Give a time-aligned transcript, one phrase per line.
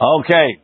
[0.00, 0.60] Okay.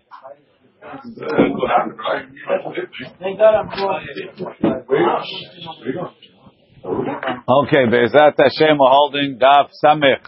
[7.48, 10.26] Okay, Be'ezat Hashem, we're holding Daf Samech.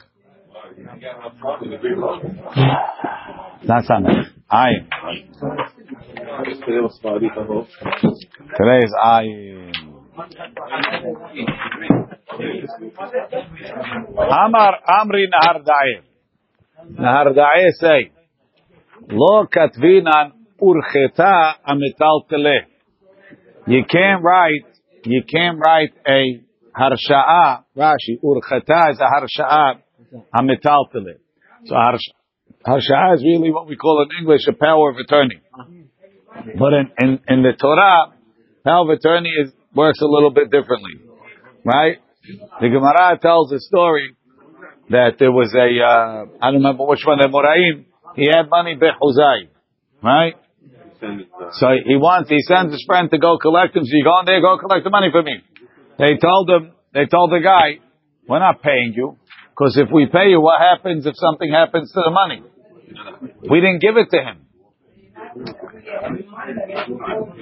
[3.64, 4.26] Not Samech.
[4.52, 4.86] Ayin.
[8.56, 9.72] Today is Ayin.
[14.14, 16.02] Amar Amri Naharda'eh.
[17.00, 18.12] Naharda'eh say,
[19.08, 22.66] Lo katvinan urcheta amitaltele.
[23.66, 24.66] You can't write,
[25.04, 26.40] you can't write a
[26.76, 29.74] harsha'a, Rashi, urcheta is a harsha'a
[30.34, 31.18] amitaltele.
[31.64, 35.40] So harsha'a is really what we call in English a power of attorney.
[36.58, 38.12] But in, in, in the Torah,
[38.64, 40.94] power of attorney is, works a little bit differently.
[41.64, 41.98] Right?
[42.60, 44.16] The Gemara tells a story
[44.90, 48.76] that there was a, uh, I don't remember which one, the Moraim, he had money
[48.76, 49.48] bechuzai.
[50.02, 50.34] Right?
[51.58, 53.84] So he wants, he sends his friend to go collect him.
[53.84, 55.42] So you go in there, go collect the money for me.
[55.98, 57.82] They told him, they told the guy,
[58.28, 59.18] we're not paying you.
[59.50, 62.42] Because if we pay you, what happens if something happens to the money?
[63.50, 64.46] We didn't give it to him.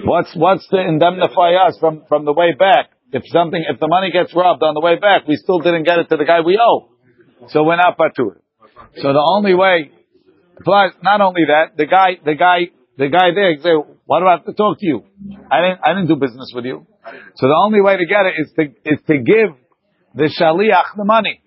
[0.05, 2.89] What's, what's to indemnify us from, from the way back?
[3.13, 5.99] If something, if the money gets robbed on the way back, we still didn't get
[5.99, 6.89] it to the guy we owe.
[7.49, 8.39] So we're not patur.
[8.97, 9.91] So the only way,
[10.63, 13.73] plus, not only that, the guy, the guy the guy there say,
[14.05, 15.03] "Why do I have to talk to you?
[15.49, 16.85] I didn't, I didn't do business with you."
[17.35, 19.55] So the only way to get it is to is to give
[20.13, 21.41] the shaliach the money.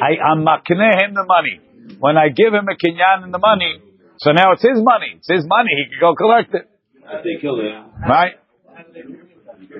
[0.00, 1.60] I am makneh him the money.
[1.98, 3.80] When I give him a kinyan in the money,
[4.18, 5.16] so now it's his money.
[5.16, 5.70] It's his money.
[5.76, 6.68] He can go collect it.
[8.08, 8.34] Right?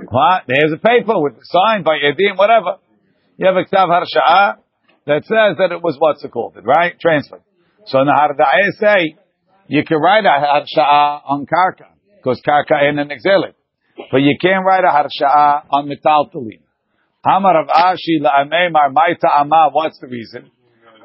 [0.09, 0.43] What?
[0.47, 2.79] There's a paper with the sign by Edim, whatever.
[3.37, 4.59] You have a ktav harsha'a
[5.07, 6.99] that says that it was what's it called, right?
[6.99, 7.43] Transferred.
[7.87, 9.17] So in the Harda'eh say
[9.69, 13.55] you can write a harsha'a on karka because karka ain't an exilic,
[14.11, 16.61] but you can't write a harsha'a on metaltalin.
[17.25, 19.71] Amar of Ashi la'amemar ma'ita ama.
[19.73, 20.51] What's the reason?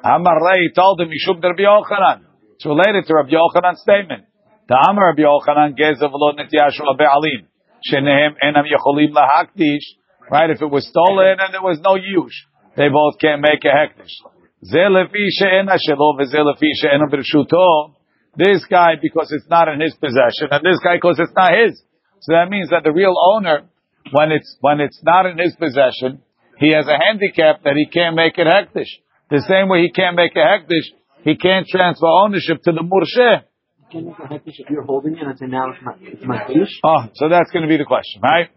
[0.04, 2.24] Amar Rei told him Yishub Rabbi Yochanan.
[2.56, 4.26] It's related to Rabbi Yochanan's statement.
[4.68, 7.48] The Amar Rabbi Yochanan gezav lo nitiyashu be'alim.
[7.84, 9.96] Shenehem enam yecholim lahakdish.
[10.30, 10.50] Right?
[10.50, 12.36] If it was stolen and there was no use,
[12.80, 14.16] they both can't make a hektish.
[14.64, 17.92] Ze lefi she'ena shelo v'ze lefi she'ena b'rshuto.
[18.38, 21.84] This guy because it's not in his possession, and this guy because it's not his.
[22.22, 23.68] So that means that the real owner,
[24.12, 26.22] when it's when it's not in his possession,
[26.58, 28.92] he has a handicap that he can't make it hektish.
[29.30, 30.88] The same way he can't make a hektish,
[31.24, 33.44] he can't transfer ownership to the mursheh.
[33.92, 36.48] Can make a hektish if you're holding it and say now it's my it's my
[36.48, 36.80] fish?
[36.86, 38.50] Oh, so that's going to be the question, right?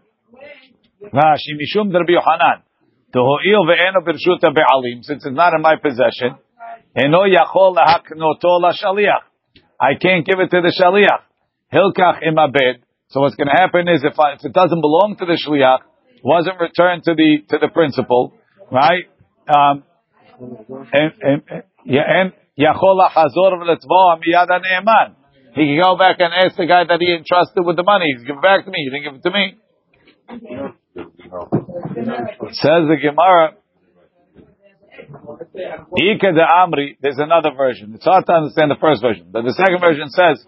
[1.11, 2.63] Rashi mishum Rabbi Yohanan.
[5.01, 6.35] Since it's not in my possession.
[9.85, 11.21] I can't give it to the shaliach.
[11.73, 12.83] Hilkach imabed.
[13.09, 15.79] So what's going to happen is if, I, if it doesn't belong to the shliach,
[16.23, 18.33] wasn't returned to the to the principal,
[18.71, 19.03] right?
[19.47, 19.83] Um,
[20.93, 25.15] and yachol v'letvoa miyad.
[25.53, 28.05] He can go back and ask the guy that he entrusted with the money.
[28.15, 28.77] He's give it back to me.
[28.79, 29.31] You didn't give it to
[31.51, 31.59] me.
[32.51, 33.55] Says the Gemara.
[35.93, 37.93] Ika de Amri, there's another version.
[37.95, 40.45] It's hard to understand the first version, but the second version says,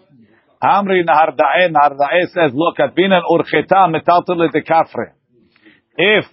[0.62, 5.12] Amri Naharda'eh, Naharda'eh says, look at binan urcheta metaltel de kafre.
[5.96, 6.24] If,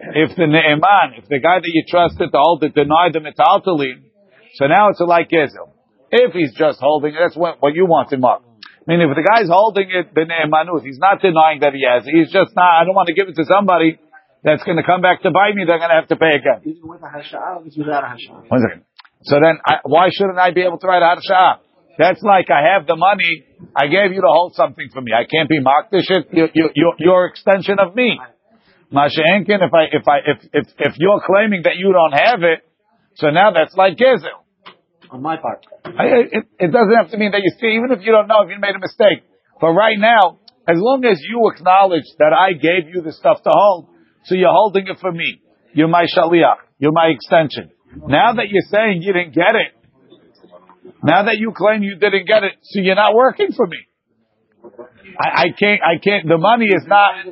[0.00, 4.02] if the Ne'eman, if the guy that you trusted to hold it denied the metaltelin,
[4.54, 5.72] so now it's a like Gezel.
[6.10, 8.44] If he's just holding it, that's what, what you want him up.
[8.88, 12.06] I mean, if the guy's holding it, the Ne'emanut, he's not denying that he has
[12.06, 12.14] it.
[12.14, 13.98] He's just not, I don't want to give it to somebody
[14.46, 16.62] that's going to come back to buy me, they're going to have to pay again.
[16.62, 18.46] Even with a hasha'a, or without a hasha'a?
[18.46, 18.86] One second.
[19.26, 21.66] So then, I, why shouldn't I be able to write a harsha'a?
[21.98, 23.42] That's like I have the money,
[23.74, 25.10] I gave you to hold something for me.
[25.10, 25.90] I can't be mocked.
[25.90, 26.28] this shit.
[26.30, 28.20] You, you, you, your extension of me.
[28.92, 32.62] Masha'enkin, if I, if I, if, if, if you're claiming that you don't have it,
[33.16, 34.46] so now that's like Gezel.
[35.10, 35.66] On my part.
[35.84, 38.42] I, it, it doesn't have to mean that you see, even if you don't know,
[38.44, 39.24] if you made a mistake.
[39.60, 40.38] But right now,
[40.68, 43.88] as long as you acknowledge that I gave you the stuff to hold,
[44.26, 45.40] so you're holding it for me.
[45.72, 46.56] You're my shaliach.
[46.78, 47.70] You're my extension.
[48.06, 49.72] Now that you're saying you didn't get it,
[51.02, 53.78] now that you claim you didn't get it, so you're not working for me.
[55.18, 57.24] I, I can't, I can't, the money is not,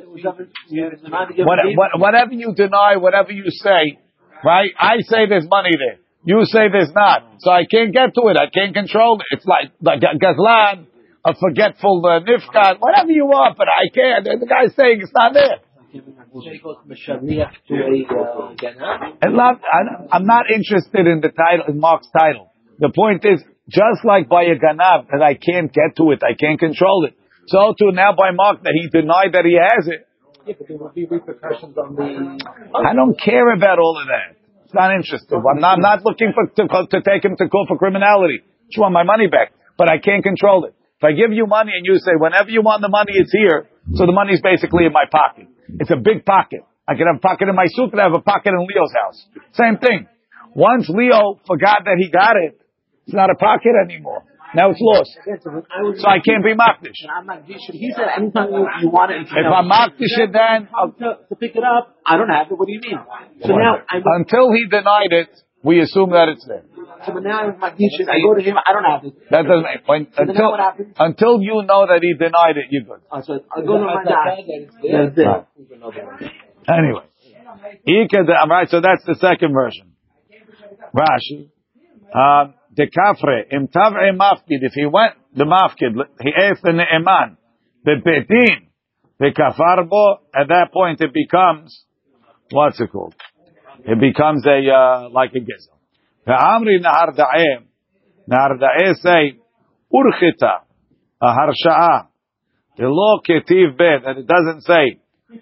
[1.45, 3.99] what, what, whatever you deny, whatever you say,
[4.43, 4.71] right?
[4.79, 5.99] I say there's money there.
[6.23, 7.37] You say there's not.
[7.39, 8.37] So I can't get to it.
[8.37, 9.37] I can't control it.
[9.37, 10.87] It's like, like Gazlan,
[11.23, 12.21] a forgetful uh,
[12.79, 14.23] whatever you want, but I can't.
[14.25, 15.59] The guy's saying it's not there.
[19.21, 19.61] I'm not,
[20.11, 22.51] I'm not interested in the title, in Mark's title.
[22.79, 26.35] The point is, just like by a ganav that I can't get to it, I
[26.35, 27.15] can't control it.
[27.47, 30.07] So too now by Mark that he denied that he has it.
[32.75, 34.37] I don't care about all of that.
[34.65, 35.41] It's not interesting.
[35.41, 38.41] I'm not, I'm not looking for to, to take him to court for criminality.
[38.43, 40.75] I just want my money back, but I can't control it.
[40.97, 43.69] If I give you money and you say whenever you want the money, it's here.
[43.93, 45.47] So the money's basically in my pocket.
[45.65, 45.81] Mm-hmm.
[45.81, 46.61] It's a big pocket.
[46.87, 48.93] I could have a pocket in my suit and I have a pocket in Leo's
[48.93, 49.25] house.
[49.53, 50.07] Same thing.
[50.55, 52.61] Once Leo forgot that he got it,
[53.05, 54.23] it's not a pocket anymore.
[54.55, 55.11] Now it's lost.
[55.43, 55.99] So I was.
[55.99, 57.03] So I can't be makdish.
[57.03, 57.43] And I'm not.
[57.43, 59.27] He said anytime you, you want it.
[59.27, 62.55] If I'm makdish it then, to, to pick it up, I don't have it.
[62.55, 62.97] What do you mean?
[63.41, 65.29] So now I until he denied it,
[65.65, 66.63] we assume that it's there.
[67.05, 68.07] so now I'm makdish it.
[68.07, 68.55] I go to him.
[68.55, 69.13] I don't have it.
[69.31, 70.93] That doesn't make when, then until what happens?
[70.99, 73.01] until you know that he denied it, you're good.
[73.11, 74.45] Uh, so I go to my dad.
[74.83, 76.31] That's it.
[76.69, 77.05] Anyway,
[77.85, 78.69] the- all right.
[78.69, 79.93] So that's the second version.
[80.93, 81.49] Rashi,
[82.13, 84.61] um, the kafre im tavre mafkid.
[84.61, 87.37] If he went the mafkid, he asked the ne'eman
[87.83, 88.67] the betin
[89.19, 90.17] the kafarbo.
[90.39, 91.85] At that point, it becomes
[92.51, 93.15] what's it called?
[93.87, 95.77] It becomes a uh, like a gizel.
[96.25, 97.63] The amri nahar da'eh
[98.27, 99.39] nahar da'eh say
[99.93, 100.65] urchita
[101.21, 102.07] a harsha'a.
[102.77, 104.99] The law ketiv bet, and it doesn't say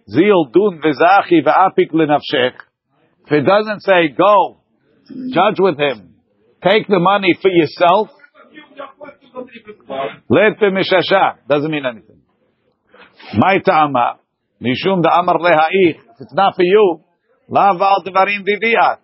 [0.10, 2.56] zil dun v'zachi v'apik lenafshech.
[3.26, 4.60] If it doesn't say go,
[5.32, 6.16] judge with him,
[6.62, 8.10] take the money for yourself,
[10.30, 12.22] let the mishasha doesn't mean anything.
[13.36, 14.20] My ta'ama,
[14.62, 17.04] mishum da amar leha'ich, if it's not for you,
[17.50, 19.00] la val devarim viviat.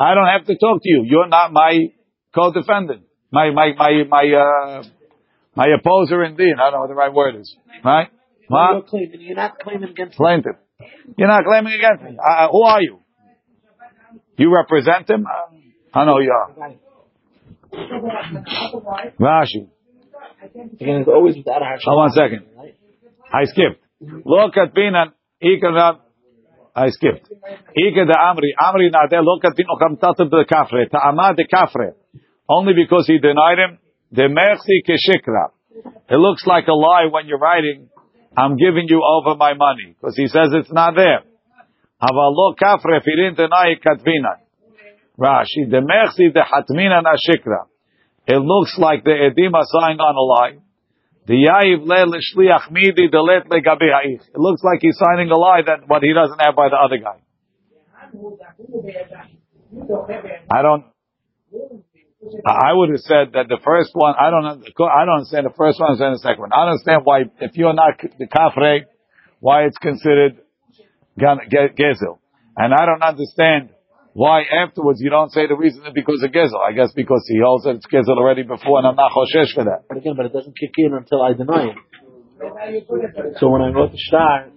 [0.00, 1.04] I don't have to talk to you.
[1.06, 1.88] You're not my
[2.34, 3.02] co-defendant,
[3.32, 4.82] my my my my uh,
[5.56, 6.54] my opposer in deen.
[6.58, 7.56] I don't know what the right word is.
[7.84, 8.08] Right?
[8.48, 8.72] What?
[8.72, 9.20] You're claiming.
[9.20, 10.16] You're not claiming against.
[10.16, 10.56] Plaintiff.
[11.16, 12.18] You're not claiming against me.
[12.18, 13.00] Uh, who are you?
[14.36, 15.26] You represent him?
[15.26, 16.54] Uh, I know you are.
[19.20, 19.68] Rashi.
[20.80, 21.78] Again, it's always without a.
[21.84, 22.46] Hold on a second.
[23.32, 23.82] I skipped.
[24.00, 25.12] Look at Binan.
[25.42, 26.00] Ikana.
[26.78, 27.26] I skipped.
[27.26, 28.54] Ika the Amri.
[28.54, 29.18] Amri Nade.
[29.26, 30.88] Look at Bino Kamtatab the Kafre.
[30.88, 31.94] Ta'amad the Kafre.
[32.48, 33.78] Only because he denied him.
[34.12, 35.50] The Mersi Keshikra.
[36.08, 37.88] It looks like a lie when you're writing,
[38.36, 39.96] I'm giving you over my money.
[39.98, 41.22] Because he says it's not there.
[42.00, 42.98] Avalo Kafre.
[42.98, 44.38] If he didn't deny it, Katvina.
[45.18, 45.68] Rashi.
[45.68, 47.66] The Mersi the Hatmina na Shikra.
[48.28, 50.58] It looks like the Edim are on a lie.
[51.30, 51.84] It
[54.34, 57.20] looks like he's signing a lie that what he doesn't have by the other guy.
[60.50, 60.84] I don't.
[62.46, 64.14] I would have said that the first one.
[64.18, 64.44] I don't.
[64.46, 65.88] I don't understand the first one.
[65.88, 66.52] I understand the second one.
[66.52, 68.86] I understand why, if you're not the kafre,
[69.40, 70.38] why it's considered
[71.18, 72.18] gezel,
[72.56, 73.70] and I don't understand
[74.12, 76.60] why afterwards you don't say the reason is because of gezel.
[76.60, 79.64] I guess because he holds that it's gezel already before, and I'm not choshesh for
[79.64, 79.84] that.
[79.88, 81.76] But again, but it doesn't kick in until I deny it.
[83.38, 84.48] So when I wrote the star,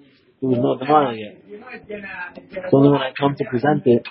[0.42, 1.38] there was no denial yet.
[1.45, 4.06] It's only when I come to present it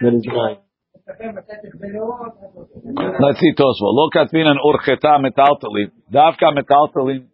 [0.00, 0.58] that it's denied.
[3.20, 3.94] Let's see Tosfot.
[3.94, 5.90] Look at Minan Urcheta Metaltalim.
[6.12, 7.26] Davka Metaltalim,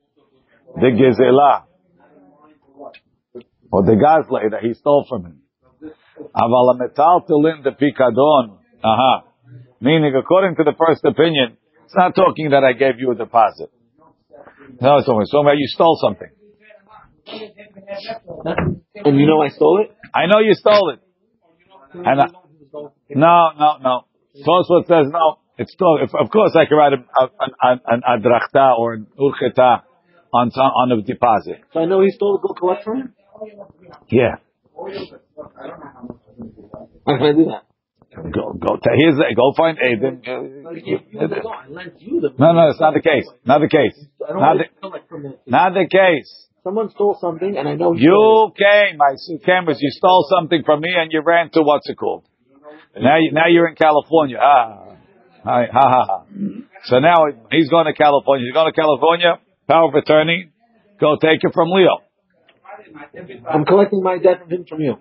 [0.77, 1.65] the Gezela.
[3.73, 5.44] Or the Gazle that he stole from him.
[6.35, 8.59] Avala Metaltalim, the Pikadon.
[8.83, 9.25] Aha.
[9.81, 13.71] Meaning, according to the first opinion, it's not talking that I gave you a deposit.
[14.81, 16.29] No, it's talking about you stole something.
[18.95, 19.97] And you know I stole it?
[20.15, 21.01] I know you stole it.
[21.95, 22.27] And I,
[23.11, 24.05] no, no, no.
[24.47, 25.39] Tosfot says no.
[25.57, 27.05] It's still, if, of course, I can write an,
[27.63, 29.83] an, an adrachta or an urcheta
[30.33, 31.61] on some, on a deposit.
[31.73, 33.15] So I know he stole it, go collect from him?
[34.11, 34.37] Yeah,
[37.07, 37.65] How can I do that?
[38.15, 38.77] go go.
[38.77, 40.23] To, here's the, go find Aiden.
[40.25, 40.43] No,
[41.27, 43.27] no, I lent you the No, no, it's not the case.
[43.45, 44.07] Not the case.
[44.23, 45.41] I don't Not the, to collect from it.
[45.47, 46.49] not the case.
[46.63, 49.79] Someone stole something and I know You came, I see cameras.
[49.81, 52.25] You stole something from me and you ran to what's it called?
[52.97, 54.39] Now, you, now you're in California.
[54.41, 54.95] Ah,
[55.45, 56.25] ha ha ha.
[56.85, 58.47] So now he's going to California.
[58.47, 59.41] He's going to California.
[59.69, 60.51] Power of attorney.
[61.01, 61.99] Go take it from Leo.
[63.51, 64.97] I'm collecting my debt from him from you.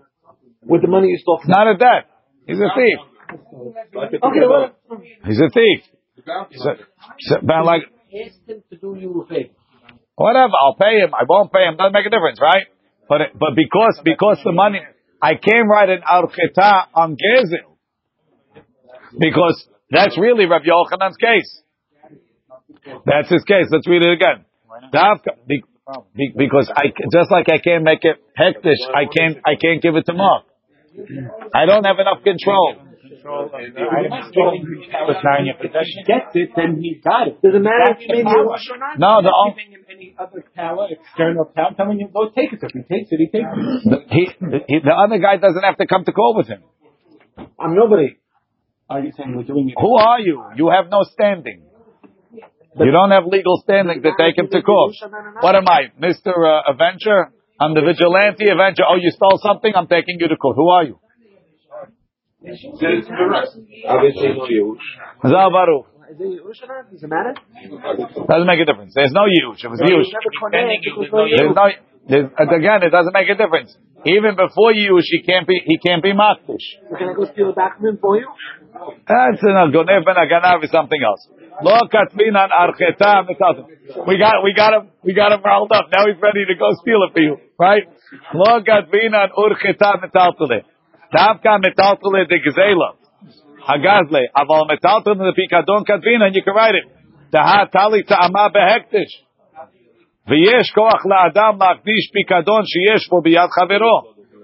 [0.66, 2.10] With the money you stole from not a debt.
[2.48, 3.00] He's a thief.
[3.34, 4.76] Okay, well,
[5.26, 5.80] He's a thief.
[6.56, 6.70] So,
[7.20, 7.82] so, like
[8.14, 9.50] ask him to do you a favor.
[10.16, 11.14] whatever, I'll pay him.
[11.14, 11.76] I won't pay him.
[11.78, 12.68] Doesn't make a difference, right?
[13.10, 14.80] But it, but because because the money,
[15.22, 17.76] I can't write an archeta on Gezel
[19.20, 21.62] because that's really Rabbi Yochanan's case.
[23.06, 23.68] That's his case.
[23.70, 24.46] Let's read it again.
[24.94, 25.64] Davka, be-
[26.16, 29.96] be- because I just like I can't make it hektish, I can't I can't give
[29.96, 30.46] it to Mark.
[31.54, 32.78] I don't have enough control.
[33.02, 36.06] control of the item is was not in your possession.
[36.06, 37.42] Gets it, then he got it.
[37.42, 39.00] Does it matter if That's you made the your or not?
[39.00, 42.62] No, the only, giving him any other power, external power, telling him go take it.
[42.62, 43.90] So if he takes it, he takes it.
[43.90, 44.24] the, he,
[44.68, 46.62] he, the other guy doesn't have to come to court with him.
[47.60, 48.18] I'm nobody.
[48.90, 49.76] Are you saying we're doing it?
[49.80, 50.44] Who are you?
[50.56, 51.66] You have no standing.
[52.78, 54.94] You don't have legal standing to take him to court.
[55.42, 56.34] What am I, Mr.
[56.34, 57.32] Uh, Avenger?
[57.60, 58.84] I'm the vigilante Avenger.
[58.90, 59.72] Oh, you stole something?
[59.76, 60.56] I'm taking you to court.
[60.56, 61.00] Who are you?
[62.44, 65.30] Obviously, no Yehush.
[65.30, 65.88] Zal Baruch.
[66.14, 66.92] Is it Yerush or not?
[66.92, 67.34] Does it matter?
[68.28, 68.94] Doesn't make a difference.
[68.94, 69.64] There's no use.
[69.64, 70.14] If it's use,
[70.52, 71.66] there's no.
[72.06, 73.76] There's, again, it doesn't make a difference.
[74.06, 75.62] Even before use, he can't be.
[75.66, 76.68] He can't be makdish.
[76.90, 78.28] So can I go steal a document for you?
[79.08, 81.26] That's a gonev ben aganav is something else.
[81.64, 83.26] Lo katvin an archeta.
[84.06, 85.86] We got, we got him, we got him riled up.
[85.96, 87.87] Now he's ready to go steal it for you, right?
[88.35, 90.63] Lo katvin an urcheta mitaltele.
[91.15, 92.91] Davka mitaltele de gzela.
[93.69, 94.23] Hagazle.
[94.35, 96.87] Aval mitaltele de pikadon katvin, and you can write it.
[97.33, 99.15] Taha tali ta'ama behektish.
[100.29, 103.97] ויש כוח לאדם להקדיש פיקדון שיש בו ביד חברו.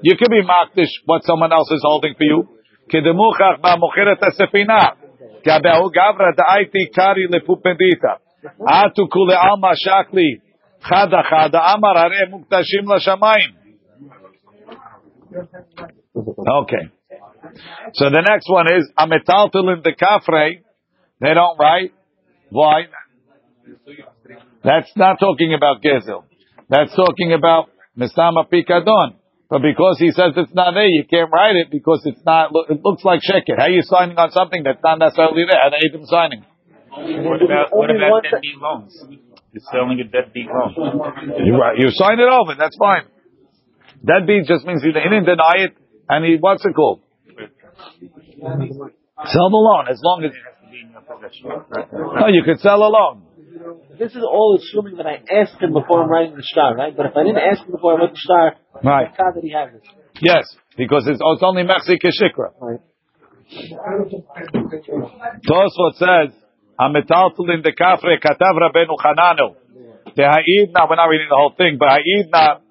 [0.07, 2.41] You can be makdish what someone else is holding for you.
[2.89, 4.83] כדמוכח במוכר את הספינה.
[5.45, 8.15] כבהו גברא דאייתי קרי לפופנדיתא.
[8.69, 10.31] עטו כולי עלמא שקלי.
[16.40, 16.90] Okay.
[17.94, 20.64] So the next one is ametaltel in the kafre.
[21.22, 21.94] They don't write.
[22.50, 22.84] Why?
[24.64, 26.24] That's not talking about gezel.
[26.70, 29.16] That's talking about misama pikadon.
[29.50, 32.52] But because he says it's not there, you can't write it because it's not.
[32.70, 33.58] It looks like sheket.
[33.58, 35.58] How are you signing on something that's not necessarily there?
[35.58, 36.46] How are even signing?
[36.92, 38.26] What about, what about
[38.62, 38.94] loans?
[39.52, 40.76] You're selling a deadbeat loan.
[41.46, 41.78] You right.
[41.78, 42.54] You sign it over.
[42.58, 43.06] That's fine.
[44.06, 45.76] Deadbeat just means he didn't deny it,
[46.08, 47.02] and he what's it called?
[48.40, 50.32] Sell the loan as long as.
[50.32, 51.50] It has to be in your possession.
[52.20, 53.24] No, you could sell a loan.
[54.00, 56.96] This is all assuming that I asked him before I'm writing the star, right?
[56.96, 59.10] But if I didn't ask him before I wrote the star, Right.
[59.18, 59.82] how did he have this?
[60.22, 60.46] Yes,
[60.78, 62.54] because it's, oh, it's only Mechzi Keshikra.
[62.62, 62.80] Right.
[65.48, 66.36] Tosfot says,
[66.80, 69.56] "Hametaltul in the kafre katav Rabbeinu Chananel."
[70.18, 72.62] Teha'idna, we're not reading the whole thing, but ha'idna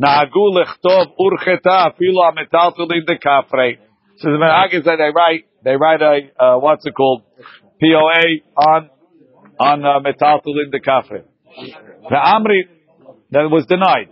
[0.00, 3.78] nahagu lechtov urcheta afilu hametaltul in the kafre.
[4.16, 7.22] So the Menagis that they write, they write a uh, what's it called,
[7.80, 8.90] POA on
[9.60, 11.22] on uh, metaltul in the kafre.
[12.08, 12.62] The Amri
[13.30, 14.08] that was denied.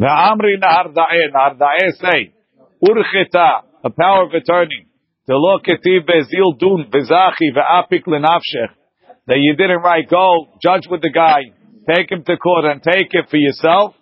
[0.00, 2.32] The Amri Naharda'eh, Naharda'eh say,
[2.82, 4.86] Urcheta, a power of attorney,
[5.26, 5.34] the
[9.26, 11.40] that you didn't write, go, judge with the guy,
[11.88, 13.94] take him to court and take it for yourself,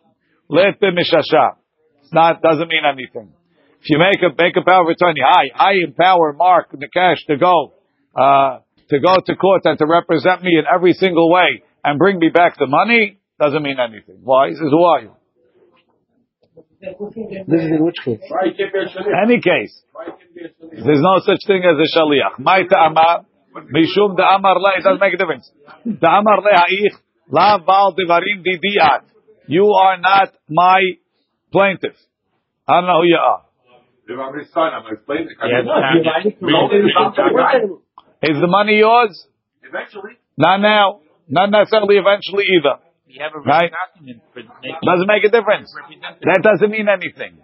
[0.48, 1.56] let the mishasha.
[2.02, 3.32] It's not, doesn't mean anything.
[3.80, 7.36] If you make a, make a power of attorney, I, I empower Mark Nakash to
[7.36, 7.74] go,
[8.16, 8.58] uh,
[8.90, 12.28] to go to court and to represent me in every single way and bring me
[12.28, 14.18] back the money, doesn't mean anything.
[14.22, 14.48] Why?
[14.48, 14.68] He says,
[15.02, 15.12] you?
[16.82, 18.18] This is in which case?
[19.22, 19.82] Any case,
[20.72, 22.38] there's no such thing as a shaliach.
[22.40, 23.24] My ta'amar,
[23.70, 25.48] mishum da'amar le, it doesn't make a difference.
[25.86, 26.94] Da'amar le ha'ich,
[27.30, 29.02] la bal divarim didiat.
[29.46, 30.80] You are not my
[31.52, 31.94] plaintiff.
[32.66, 33.44] I don't know who you are.
[34.08, 35.36] If I'm his son, I'm explaining it.
[35.38, 37.70] Yeah, No, if you write it to We all did it.
[38.22, 39.26] Wait, Is the money yours?
[39.62, 40.18] Eventually.
[40.36, 41.00] Not now.
[41.28, 42.82] Not necessarily eventually either.
[43.12, 43.70] You have a Right.
[43.70, 45.68] document for Doesn't make a difference.
[46.24, 47.36] That doesn't mean anything.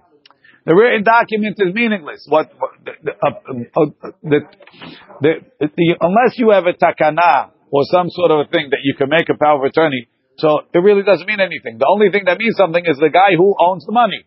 [0.64, 2.24] The written document is meaningless.
[2.28, 3.28] What, what the, the, uh,
[3.76, 4.40] uh, the,
[5.20, 8.94] the, the, unless you have a takana or some sort of a thing that you
[8.96, 10.08] can make a power of attorney,
[10.38, 11.76] so it really doesn't mean anything.
[11.78, 14.24] The only thing that means something is the guy who owns the money.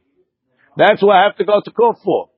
[0.77, 2.29] That's what I have to go to court for.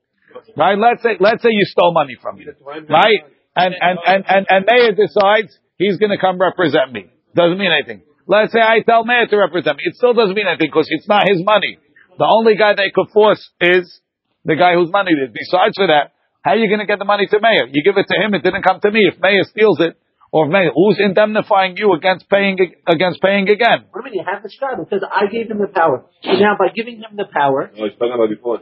[0.56, 0.78] Right?
[0.78, 2.48] Let's say, let's say you stole money from me.
[2.90, 3.24] Right?
[3.56, 7.08] And, and, and, and, and Meir decides he's gonna come represent me.
[7.36, 8.04] Doesn't mean anything.
[8.28, 9.84] Let's say I tell Meir to represent me.
[9.86, 11.78] It still doesn't mean anything because it's not his money.
[12.18, 14.00] The only guy they could force is
[14.46, 15.32] the guy whose money it is.
[15.34, 16.14] Besides for that,
[16.44, 17.68] how are you gonna get the money to Meir?
[17.72, 19.08] You give it to him, it didn't come to me.
[19.12, 19.98] If Meir steals it,
[20.32, 23.88] or if Meir, who's indemnifying you against paying, against paying again?
[23.92, 24.26] What do you mean?
[24.26, 26.06] You have the star because I gave him the power.
[26.24, 28.60] So now by giving him the power, No, he's talking about before.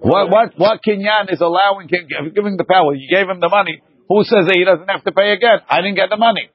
[0.00, 2.94] What what what Kinyan is allowing him giving the power?
[2.94, 3.80] You gave him the money.
[4.08, 5.64] Who says that he doesn't have to pay again?
[5.68, 6.50] I didn't get the money.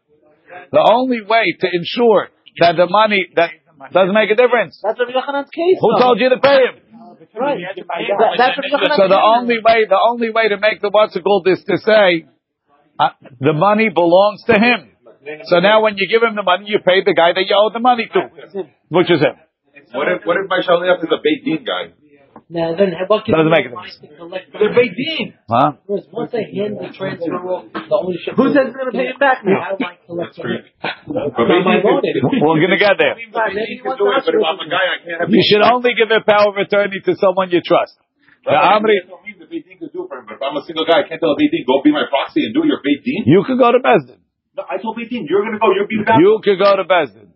[0.72, 3.52] The only way to ensure that the money that
[3.94, 4.80] doesn't make a difference.
[4.84, 5.78] that's Rabbi Yochanan's case.
[5.80, 6.76] Who told you to pay him?
[7.36, 7.60] Right.
[7.76, 11.16] That, that's Rabbi Yochanan's So the only way the only way to make the what's
[11.16, 12.28] it called is to say
[13.00, 14.92] uh, the money belongs to him.
[15.46, 17.72] So now when you give him the money, you pay the guy that you owe
[17.72, 18.22] the money to,
[18.90, 19.36] which is him.
[19.92, 21.94] What if, what if my shaliach is a Beit Din guy?
[22.50, 24.02] Now then, what can Doesn't make a difference.
[24.02, 25.38] They're Beidin.
[25.46, 25.78] Huh?
[25.86, 28.34] Because once I hand the transfer off, the ownership.
[28.34, 29.62] Who says it's gonna pay it back now?
[29.70, 30.66] How do I collect it?
[30.82, 32.58] But Not maybe my you can- loan.
[32.58, 33.14] We're gonna get there.
[33.22, 35.30] You you can want do to it, but if I'm a guy, I can't have
[35.30, 38.02] You should only give a power of attorney to someone you trust.
[38.42, 40.26] The Amri, That's what the Beit Din do for him.
[40.26, 42.50] But if I'm a single guy, I can't tell a Beit go be my proxy
[42.50, 44.26] and do your Beit you could go to Bezdin.
[44.58, 46.18] No, I told Beit you're gonna go, you're being back.
[46.18, 47.29] You could go to Bezdin.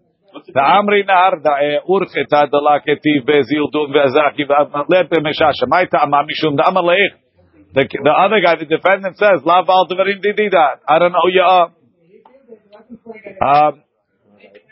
[0.47, 1.55] The The Nar da
[1.87, 4.43] Urchet Adala Ketiv Bezil Dum Vezaki
[4.89, 5.67] Lepe Meshasha.
[5.67, 7.15] My Ta'ama Mishum Amar Leich.
[7.73, 10.77] The, the other guy, the defendant says, La Val Devarim Didida.
[10.87, 11.71] I don't know you are.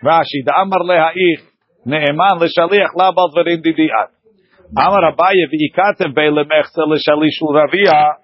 [0.03, 1.41] Rashi, the Amar Lehaich.
[1.85, 4.11] Ne'eman L'Shaliach La Val Devarim Didiat.
[4.77, 8.17] Amar Abaye V'ikatev Bei Lemechse L'Shalish Uravia.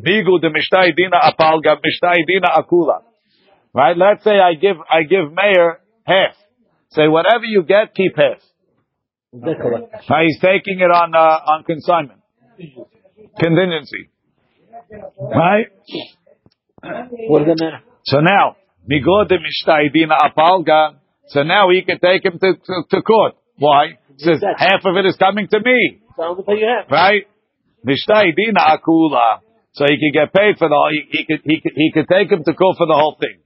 [0.00, 3.02] Bigu de Mishtai Dina Apalga Mishtai Dina Akula.
[3.72, 3.96] Right?
[3.96, 6.43] Let's say I give, I give Meir half.
[6.94, 8.38] Say whatever you get, keep half.
[9.32, 12.20] Now he's taking it on, uh, on consignment.
[13.38, 14.10] Contingency.
[15.20, 15.66] Right?
[17.28, 17.82] What does that?
[18.04, 18.56] So now,
[18.88, 20.96] Migod de Mishtai Dina Apalga.
[21.28, 23.34] So now he can take him to, to, to court.
[23.56, 23.98] Why?
[24.16, 26.00] He says, half of it is coming to me.
[26.16, 26.90] So I'm gonna pay you half.
[26.90, 27.26] Right?
[27.84, 29.40] Mishtai Dina Akula.
[29.72, 32.06] So he can get paid for the whole, he, he could, he could, he could
[32.06, 33.40] take him to court for the whole thing.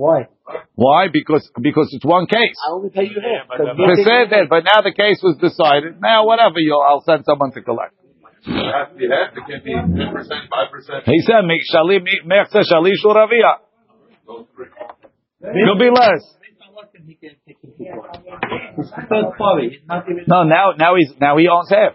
[0.00, 0.28] Why?
[0.74, 1.08] Why?
[1.12, 2.56] Because, because it's one case.
[2.66, 3.44] I only pay you half.
[3.52, 6.00] 'cause They said that, but now the case was decided.
[6.00, 7.92] Now, whatever, you'll, I'll send someone to collect.
[8.46, 11.04] It has to be half, it can't be 10%, 5%.
[11.04, 13.60] He said, "Mi- shali- mi- mechse shali shuravia."
[14.26, 14.72] Those three.
[15.42, 16.24] Could be less.
[19.10, 19.68] Third party.
[19.70, 21.92] He's No, now, now he's, now he owns half.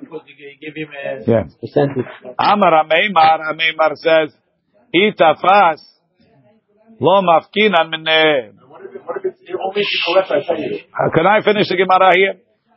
[0.00, 1.28] because you give him a.
[1.28, 1.44] Yeah.
[1.60, 2.06] Percentage.
[2.38, 4.36] Amar Ameimar, Ameimar says,
[4.94, 5.80] "Itafas
[7.00, 10.62] lo mafkinan mineh." What if, it- what if it's only if you collect, I pay
[10.62, 10.78] you?
[10.92, 12.34] Uh, Can I finish the Gemara here?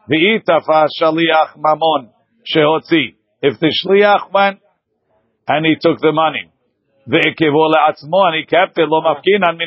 [0.10, 2.10] V'itafas shaliach mamon
[2.46, 3.16] shehotzi.
[3.42, 4.60] If the shliach went
[5.48, 6.52] and he took the money,
[7.08, 9.58] ve'ekivo le'atzmo and he kept it, lo mafkinan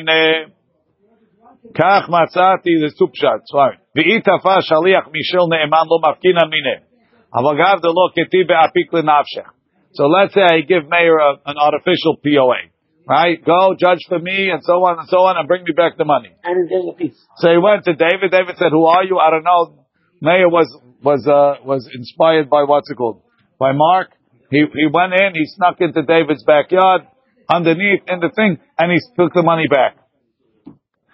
[7.89, 9.49] lo keti be'apik lenafshech.
[9.93, 12.74] So let's say I give Meir a, an artificial POA.
[13.07, 13.43] Right?
[13.43, 16.05] Go, judge for me, and so on and so on, and bring me back the
[16.05, 16.29] money.
[16.43, 17.17] And a piece.
[17.37, 18.31] So he went to David.
[18.31, 19.85] David said, "Who are you?" I don't know.
[20.21, 20.65] Meir was
[21.03, 23.21] was uh, was inspired by what's it called?
[23.59, 24.09] By Mark.
[24.49, 25.35] He he went in.
[25.35, 27.01] He snuck into David's backyard,
[27.47, 29.97] underneath in the thing, and he took the money back.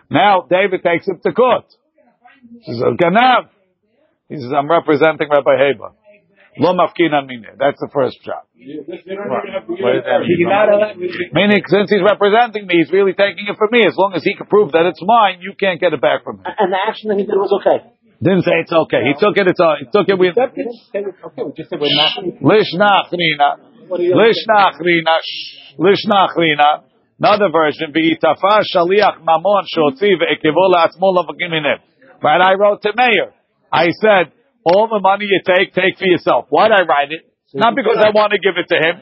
[0.10, 1.66] Now David takes him to court.
[2.62, 3.50] He says, "Ganav."
[4.30, 5.92] He says, "I'm representing Rabbi Heba."
[6.60, 7.56] Lo mafkinan mineh.
[7.56, 8.44] That's the first shot.
[8.56, 10.04] You you don't even have to Wait,
[10.36, 11.00] You're not allowed.
[11.00, 13.88] Meaning, since he's representing me, he's really taking it from me.
[13.88, 16.44] As long as he can prove that it's mine, you can't get it back from
[16.44, 16.46] him.
[16.46, 17.88] And the action that he did was okay.
[18.22, 19.02] Didn't say it's okay.
[19.08, 19.48] He took it.
[19.48, 22.20] It's uh, he took it with Okay, we just said we're not.
[22.44, 23.50] lishnachrina,
[23.90, 25.16] lishnachrina,
[25.80, 26.92] lishnachrina.
[27.18, 27.94] Another version.
[27.94, 31.80] V'itafa shaliach mamon shotzi ve'ekivo la'atzmo lavakimineh.
[32.22, 32.42] Right?
[32.42, 33.34] I wrote to Meir.
[33.72, 36.46] I said, all the money you take, take for yourself.
[36.50, 37.26] Why'd I write it?
[37.54, 39.02] Not because I want to give it to him.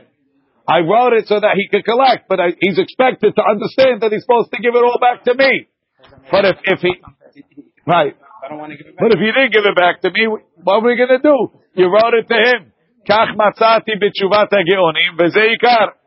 [0.67, 4.11] I wrote it so that he could collect, but I, he's expected to understand that
[4.13, 5.69] he's supposed to give it all back to me.
[6.29, 6.93] But if, if he,
[7.87, 8.13] right.
[8.13, 9.01] I don't want to give it back.
[9.01, 11.37] But if you didn't give it back to me, what are we going to do?
[11.73, 12.71] You wrote it to him.
[13.09, 15.97] Kach matzati b'tshuvat ha'geonim v'zeh ikar.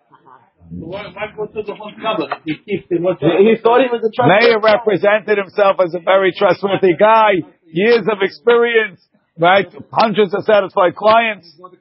[0.73, 2.31] Why, why go to the whole trouble?
[2.47, 4.73] He keeps the what's He thought he was a Meir trustworthy.
[4.73, 9.05] represented himself as a very trustworthy guy, years of experience,
[9.39, 9.67] right?
[9.93, 11.73] Hundreds of satisfied clients, But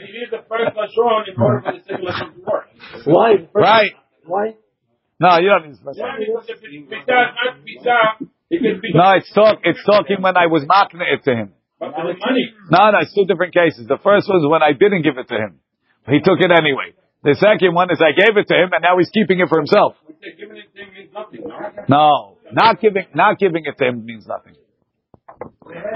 [0.00, 2.68] you need the first lashon in order for the second lashon to work.
[3.04, 3.48] Why?
[3.54, 3.92] right?
[4.24, 4.54] Why?
[5.20, 6.14] No, you don't need to Why?
[6.18, 7.96] Because if it's pizza, not pizza,
[8.50, 8.88] it can be.
[8.94, 9.58] No, it's talk.
[9.64, 11.52] It's talking when I was marking it to him.
[11.80, 12.54] But for the money.
[12.70, 13.86] No, no, it's two different cases.
[13.86, 15.60] The first was when I didn't give it to him.
[16.06, 16.94] He took it anyway.
[17.22, 19.58] The second one is I gave it to him and now he's keeping it for
[19.58, 19.98] himself.
[20.06, 21.84] We say giving it to him means nothing, no?
[21.90, 24.54] No, not giving, not giving it to him means nothing.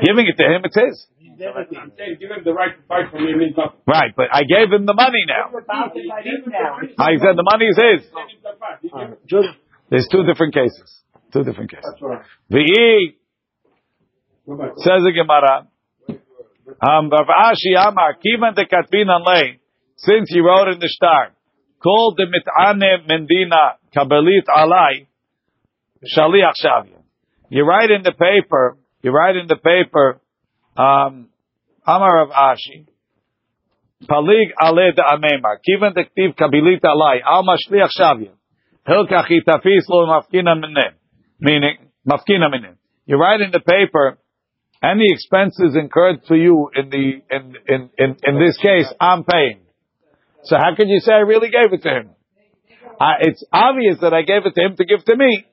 [0.05, 1.07] Giving it to him, it's his.
[1.43, 3.57] I'm saying give him the right to fight for me means.
[3.87, 5.51] Right, but I gave him the money now.
[6.99, 8.11] I said the money is his.
[8.93, 9.15] Uh,
[9.91, 11.03] There's two different cases.
[11.33, 11.95] Two different cases.
[12.51, 13.17] V'i
[14.47, 15.69] says the Gemara.
[16.81, 19.61] Um, Rav Ashi Amar Kivan de Katbinan Lay.
[19.97, 21.33] Since he wrote in the star,
[21.83, 25.07] called the mit'ane mendina kabelit alai
[26.17, 27.03] shaliach shavya.
[27.51, 28.79] You write in the paper.
[29.03, 30.21] You write in the paper.
[30.77, 31.29] Um,
[31.87, 32.87] Amar Rav Ashi.
[34.09, 35.59] Palig ale de amemar.
[35.67, 38.31] Kivan de ktiv kabelit alai alma shliach shavya.
[38.89, 40.95] Hilkach itafis lo mafkina mineh.
[41.41, 42.77] Meaning, mafkina mineh.
[43.07, 44.19] You write in the paper
[44.83, 49.61] any expenses incurred for you in the in in in, in this case, I'm paying.
[50.45, 52.11] So how could you say I really gave it to him?
[53.21, 55.47] It's obvious that I gave it to him to give to me.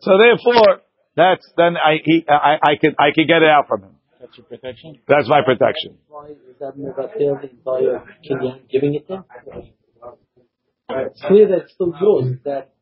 [0.00, 0.83] So therefore,
[1.16, 3.94] that's then I he I I could I could get it out from him.
[4.20, 4.98] That's your protection.
[5.06, 5.98] That's my protection.
[6.08, 9.24] Why is that mevatel the entire kinyan giving it to him?
[10.90, 12.38] It's clear that it's still yours.
[12.44, 12.74] That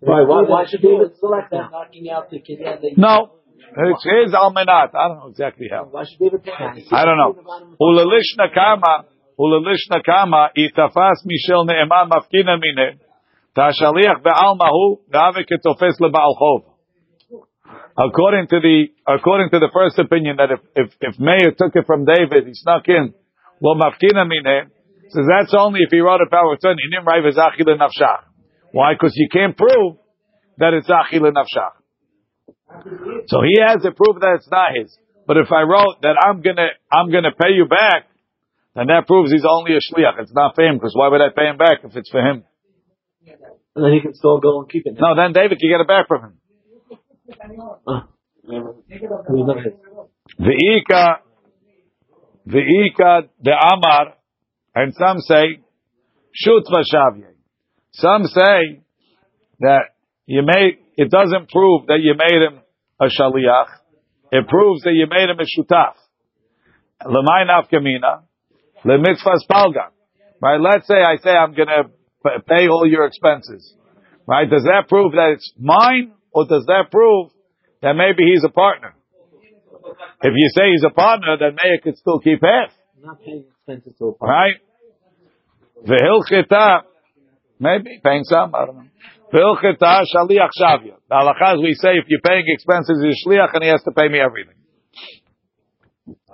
[0.00, 2.96] Right, why, why should David select that knocking out the kinyan?
[2.96, 3.40] No,
[3.76, 4.94] it's his almanat.
[4.94, 5.84] I don't know exactly how.
[5.90, 6.96] Why should David take that?
[6.96, 7.34] I don't know.
[7.80, 9.04] Ulalishna kama,
[9.38, 13.00] ulalishna kama, itafas mishel ne'eman mafkina mine,
[13.60, 16.64] tashaliach be'almahu, na'ave ketofes le'ba'al chov.
[17.98, 21.84] According to the, according to the first opinion that if, if, if Meir took it
[21.86, 23.12] from David, he snuck in,
[23.60, 24.70] well mafkina mine,
[25.10, 26.80] says that's only if he wrote a power of attorney.
[26.80, 28.24] He didn't write v'zachil nafshach.
[28.72, 28.94] Why?
[28.94, 29.96] Because you can't prove
[30.58, 31.76] that it's achil nafshach.
[33.26, 34.96] So he has to prove that it's not his.
[35.26, 38.06] But if I wrote that I'm gonna I'm gonna pay you back,
[38.74, 40.22] then that proves he's only a shliach.
[40.22, 42.44] It's not for him because why would I pay him back if it's for him?
[43.26, 44.96] And then he can still go and keep it.
[44.98, 46.34] No, then David can get it back from him.
[48.42, 48.64] It
[49.28, 49.74] was never his.
[50.40, 51.18] V'ika,
[52.48, 54.14] v'ika the Amar,
[54.74, 55.60] and some say
[56.32, 57.34] shut v'shavye.
[57.92, 58.82] Some say
[59.60, 59.82] that
[60.26, 62.60] you made it doesn't prove that you made him
[63.00, 63.68] a shaliach.
[64.32, 65.94] It proves that you made him a shutaf.
[67.06, 68.22] L'may nafkamina,
[68.84, 69.90] lemitzvahs palga.
[70.42, 70.60] Right?
[70.60, 71.90] Let's say I say I'm gonna
[72.22, 73.74] pay all your expenses.
[74.26, 74.48] Right?
[74.48, 77.30] Does that prove that it's mine, or does that prove
[77.82, 78.94] that maybe he's a partner?
[80.22, 82.70] If you say he's a partner, then Meir could still keep half.
[83.02, 84.36] Not paying expenses to a partner.
[84.36, 84.56] Right?
[85.86, 86.82] V'hilchita,
[87.58, 88.84] maybe paying some, I don't know.
[89.32, 90.96] V'hilchita shaliach shavya.
[91.08, 94.08] The halachas we say if you're paying expenses, you're shliach and he has to pay
[94.08, 94.54] me everything.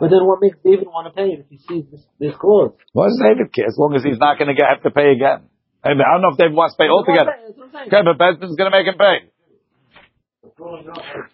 [0.00, 2.72] But then what makes David want to pay it if he sees this, this clause?
[2.92, 3.66] What does David care?
[3.66, 5.48] As long as he's not going to have to pay again.
[5.86, 7.30] I, don't know if David wants to pay altogether.
[7.30, 7.88] That's what I'm saying.
[7.88, 9.30] Okay, but Besdin's going to make him pay.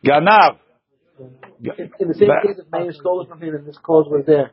[0.05, 0.59] Ganav.
[1.19, 4.25] In, in the same case, if Meir stole it from him and this clause was
[4.27, 4.53] there,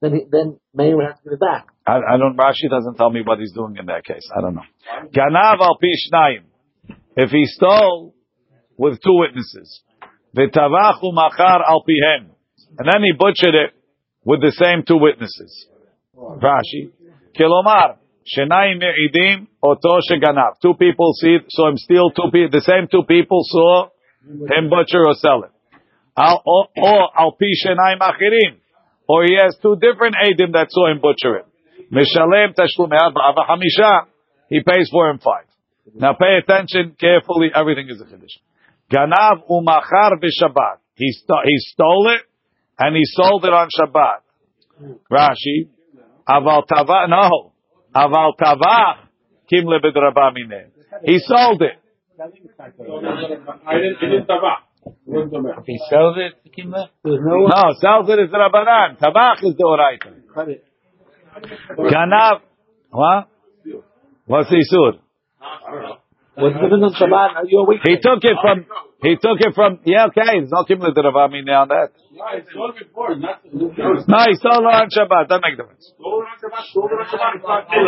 [0.00, 1.68] then he, then Meir would have to give it back.
[1.86, 2.36] I, I don't.
[2.36, 4.28] Rashi doesn't tell me what he's doing in that case.
[4.36, 4.66] I don't know.
[5.14, 6.44] Ganav al pi shnayim.
[7.16, 8.14] If he stole
[8.76, 9.82] with two witnesses,
[10.36, 12.30] v'tavachu machar al pihem,
[12.78, 13.72] and then he butchered it
[14.24, 15.66] with the same two witnesses.
[16.16, 16.92] Rashi,
[17.38, 20.60] kilomar shenayim me'idim oto sheganav.
[20.60, 22.10] Two people see saw him steal.
[22.10, 23.88] Two people, the same two people saw
[24.24, 25.50] him butcher or sell it.
[26.16, 28.62] Or, al pi shenayim achirim
[29.08, 31.46] or oh, he has two different Adim that saw him butcher it.
[31.92, 34.06] Mishalem tashlumei arba'a v'chamisha,
[34.48, 35.44] he pays for him five.
[35.94, 38.38] Now pay attention carefully, everything is a chiddush.
[38.90, 40.78] Ganav umachar b'Shabbat.
[40.94, 42.22] He, sto- he stole it,
[42.78, 44.94] and he sold it on Shabbat.
[45.10, 45.68] Rashi,
[46.28, 47.51] aval tavach, no,
[47.94, 49.08] aval tavach,
[49.48, 50.66] kim lebedraba mineh.
[51.04, 51.78] He sold it.
[52.20, 52.26] I
[53.74, 54.28] didn't, it didn't.
[54.84, 58.98] It wasn't he sells it, Kimba, There's no No, sells it is Rabbanan.
[58.98, 60.26] Tavach is the Oraita.
[60.28, 60.64] credit.
[61.78, 62.40] Ganav,
[62.90, 63.28] what?
[64.26, 64.98] What's the Isur?
[66.34, 67.36] What's the difference on Shabbat?
[67.36, 67.80] Are you awake?
[67.84, 68.66] He took it from,
[69.02, 71.90] he took it from, yeah, okay, there's no Kimla Diravami on that.
[72.14, 73.40] No, it's sold before, not.
[73.52, 73.68] No,
[74.28, 75.92] he stole on Shabbat, that makes a difference.
[75.96, 77.40] Sold on Shabbat, sold on Shabbat.
[77.72, 77.80] No,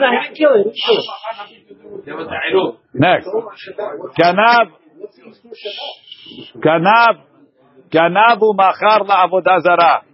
[0.00, 0.72] no, he didn't kill it.
[0.72, 2.06] He didn't kill it.
[2.06, 2.80] There was the Eruv.
[2.94, 3.28] Next.
[4.16, 4.72] Ganav,
[6.56, 7.14] Ganav,
[7.92, 10.04] Ganavu Machar La'avodah Zarah.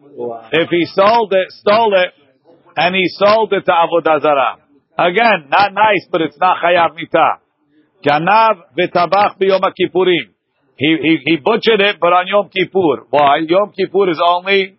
[0.50, 2.12] If he sold it, stole it,
[2.76, 4.56] and he sold it to Avodah Zarah.
[4.98, 7.38] Again, not nice, but it's not Chayav Mita.
[8.04, 10.34] Ganav v'tabach b'Yom Kippurim.
[10.80, 13.04] He, he, he butchered it, but on Yom Kippur.
[13.10, 13.44] Why?
[13.46, 14.78] Yom Kippur is only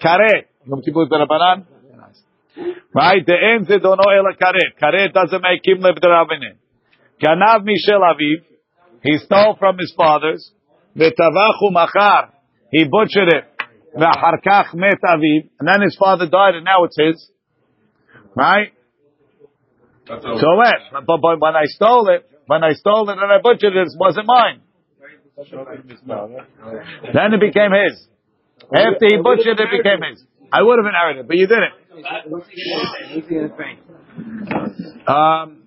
[0.00, 0.48] karet.
[0.64, 1.66] Yom Kippur is Rabbanan.
[2.94, 3.26] Right?
[3.26, 4.80] The end they don't know ela karet.
[4.80, 6.56] Karet doesn't make him live the rabbinin.
[7.22, 8.40] Ganav Mishel Aviv.
[9.02, 10.50] He stole from his fathers.
[10.96, 12.32] V'tavachu machar.
[12.72, 13.44] He butchered it.
[13.94, 15.50] V'harkach met Aviv.
[15.60, 17.30] And then his father died and now it's his.
[18.34, 18.72] Right?
[20.06, 21.04] So when?
[21.06, 23.98] But, but when I stole it, when I stole it and I butchered it, it
[23.98, 24.62] wasn't mine.
[27.13, 28.07] Then it became his.
[28.73, 30.23] After he butchered it, it became his.
[30.51, 31.73] I would have inherited, but you didn't.
[35.07, 35.63] Um,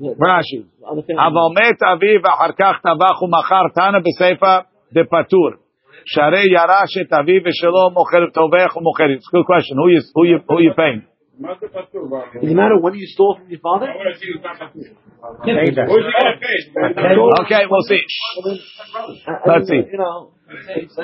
[0.00, 0.64] Rashi.
[1.10, 4.60] אבל מת אביו ואחר כך טבח ומכר תנא בסיפא
[4.92, 5.50] דפטור.
[6.04, 9.04] שהרי ירש את אביו ושלו מוכר, טובח ומוכר.
[9.04, 9.76] It's a good question.
[9.76, 11.02] Who you, who you, who you paying?
[11.43, 13.87] Does it matter when you stole from your father?
[17.43, 17.99] Okay, we'll see.
[19.45, 19.81] Let's see.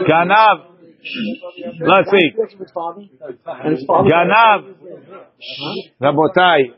[0.07, 0.55] Ganav.
[1.81, 2.31] Let's see.
[2.57, 3.01] his father.
[3.63, 4.09] And his father.
[4.09, 4.75] Ganav.
[6.01, 6.73] Rabotai.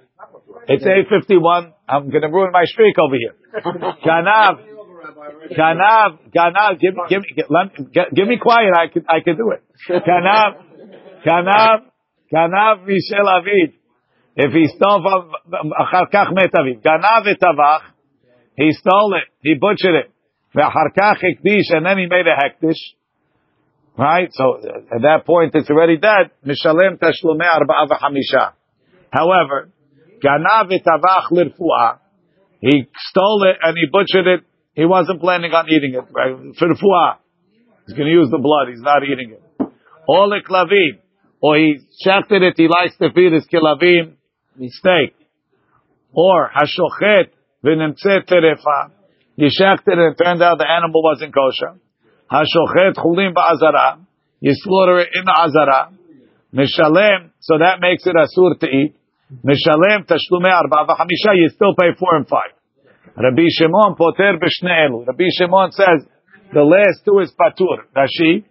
[0.67, 1.73] It's 8.51.
[1.87, 3.35] I'm going to ruin my streak over here.
[4.05, 4.59] Ganav.
[5.57, 6.19] Ganav.
[6.33, 6.79] Ganav.
[6.79, 8.73] Give, give, give, let, give, give me quiet.
[8.75, 9.63] I can, I can do it.
[9.89, 10.63] Ganav.
[11.25, 11.90] Ganav.
[12.32, 13.72] Ganav Mishel Aviv.
[14.36, 16.80] If he stole from אחר כך מת אביו.
[16.84, 17.92] גנב וטבח.
[18.60, 19.28] He stole it.
[19.42, 20.10] He butchered it.
[20.54, 22.96] ואחר כך הקדיש, and then he made a hektish.
[23.98, 24.28] Right?
[24.32, 26.30] So uh, at that point it's already dead.
[26.44, 28.46] משלם תשלומי ארבעה וחמישה.
[29.12, 29.68] However,
[30.22, 31.90] גנב וטבח לרפואה.
[32.60, 34.40] He stole it and he butchered it.
[34.74, 36.04] He wasn't planning on eating it.
[36.12, 36.34] Right?
[36.58, 37.16] For refuah.
[37.86, 38.68] He's going to use the blood.
[38.68, 39.42] He's not eating it.
[40.08, 40.98] Or leklavim.
[41.41, 42.53] or he shechted it.
[42.55, 44.13] He likes to feed his kilavim
[44.55, 45.15] mistake.
[46.13, 47.29] Or hashochet
[47.65, 48.91] v'nemtzet terefa.
[49.35, 51.79] You shechted it and turned out the animal wasn't kosher.
[52.31, 54.05] Hashochet chulim ba'azara.
[54.39, 55.91] You slaughter it in the azara.
[56.53, 57.31] Mishalem.
[57.39, 58.95] So that makes it asur to eat.
[59.43, 61.35] Mishalem tashlume arba v'chamisha.
[61.35, 62.53] You still pay four and five.
[63.17, 65.07] Rabbi Shimon poter b'shnei elu.
[65.07, 66.05] Rabbi Shimon says
[66.53, 67.85] the last two is patur.
[67.95, 68.43] Rashi.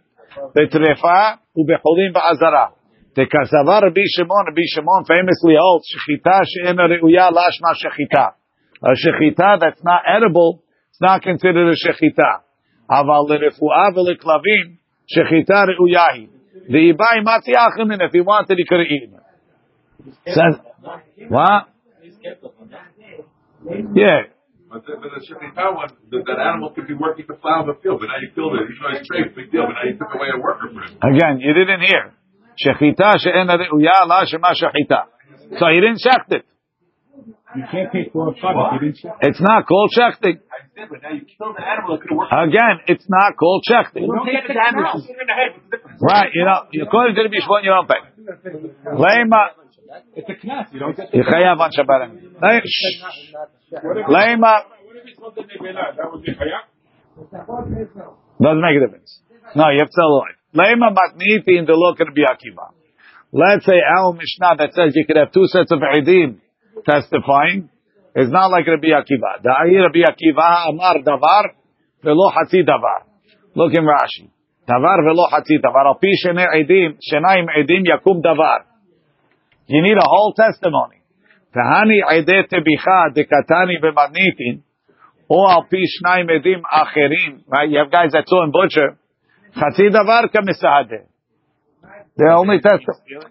[0.57, 2.80] Betrefa ubechulim ba'azara.
[3.17, 8.35] The Kasavar Rabbi Shimon, Rabbi Shimon famously holds shechita she'ena reuya lashma shechita.
[8.83, 12.43] A shechita that's not edible, it's not considered a shechita.
[12.89, 14.79] Aval lerefuah v'leklavim
[15.11, 16.29] shechita reuyahi.
[16.69, 20.33] The ibai matzi achimin, if he wanted, he could have eaten it.
[20.33, 20.61] Says,
[21.29, 21.69] what?
[23.95, 24.31] Yeah.
[24.71, 27.75] But the, but the shechita one, that, that animal could be working to plow the
[27.83, 28.71] field, but now you killed it.
[28.71, 30.95] You know, it's straight, big deal, but now you took away a worker for it.
[31.03, 32.15] Again, you didn't hear.
[32.61, 35.05] Shechita she'ena reuya la shema shechita.
[35.59, 36.45] So he didn't shecht it.
[37.57, 39.17] You can't pay four and five you didn't check.
[39.23, 40.39] It's not called shechting.
[40.39, 42.49] Said, now you killed the animal that could have.
[42.49, 44.07] Again, it's not called shechting.
[44.07, 45.03] Don't get the damage.
[46.01, 48.01] Right, you know, according to the Bishwan, you don't pay.
[48.87, 49.51] Lema,
[50.15, 50.73] It's a knas.
[50.73, 52.01] You don't get you on Shabbat.
[52.41, 52.71] Lema,
[54.09, 55.97] Lema, What if it's not the nevela?
[55.97, 56.65] That be chayav?
[58.41, 59.21] doesn't make a difference.
[59.55, 60.40] No, you have to tell the life.
[60.55, 62.75] Lema matniti in the look Rabbi Akiva.
[63.33, 66.41] Let's say our Mishnah that says you could have two sets of Eidim
[66.85, 67.71] testifying.
[68.15, 69.39] It's not like Rabbi Akiva.
[69.39, 71.55] Da'i Rabbi Akiva amar davar
[72.03, 73.07] velo hatzi davar.
[73.55, 74.31] Look in Rashi.
[74.67, 75.87] Davar velo hatzi davar.
[75.87, 78.67] Al pi shene edim, shenaim edim yakum davar.
[79.69, 80.99] You need a whole testimony.
[81.55, 84.63] Tahani ede tebicha dekatani b'matnitin.
[85.29, 87.45] Or al pi shnaim edim acherim.
[87.47, 87.71] Right?
[87.71, 88.99] You have guys that saw in butcher.
[89.57, 91.07] Davar kamisade.
[92.17, 93.27] They're only testimony.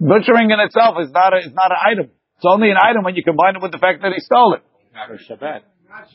[0.00, 2.10] Butchering in itself is not a, is not an item.
[2.36, 4.62] It's only an item when you combine it with the fact that he stole it.
[4.94, 5.62] Not Shabbat.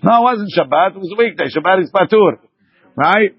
[0.03, 0.95] No, it wasn't Shabbat.
[0.95, 1.45] It was a weekday.
[1.45, 2.37] Shabbat is patur,
[2.95, 3.35] right?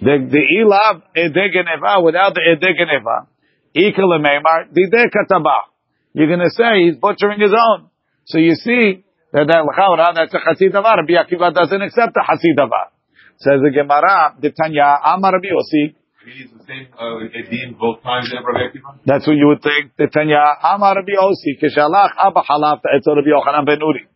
[0.00, 3.26] The the ilav edegeneva without the edegeneva,
[3.74, 5.70] equal meimar dide katabah.
[6.12, 7.90] You're going to say he's butchering his own.
[8.26, 10.96] So you see that that l'chaura that's a chasi davar.
[11.02, 12.93] Rabbi Akiva doesn't accept the chasi davar.
[13.38, 15.94] Says the Gemara, the Tanya Amar Rabbi Yossi.
[16.24, 18.96] Uh, edim both times ever Rabbi Akiva?
[19.04, 19.92] That's what you would think.
[19.98, 21.60] The Tanya Amar Rabbi Yossi.
[21.60, 24.06] Kishalach Abba Halaf Etzel Rabbi Yochanan ben Nuri.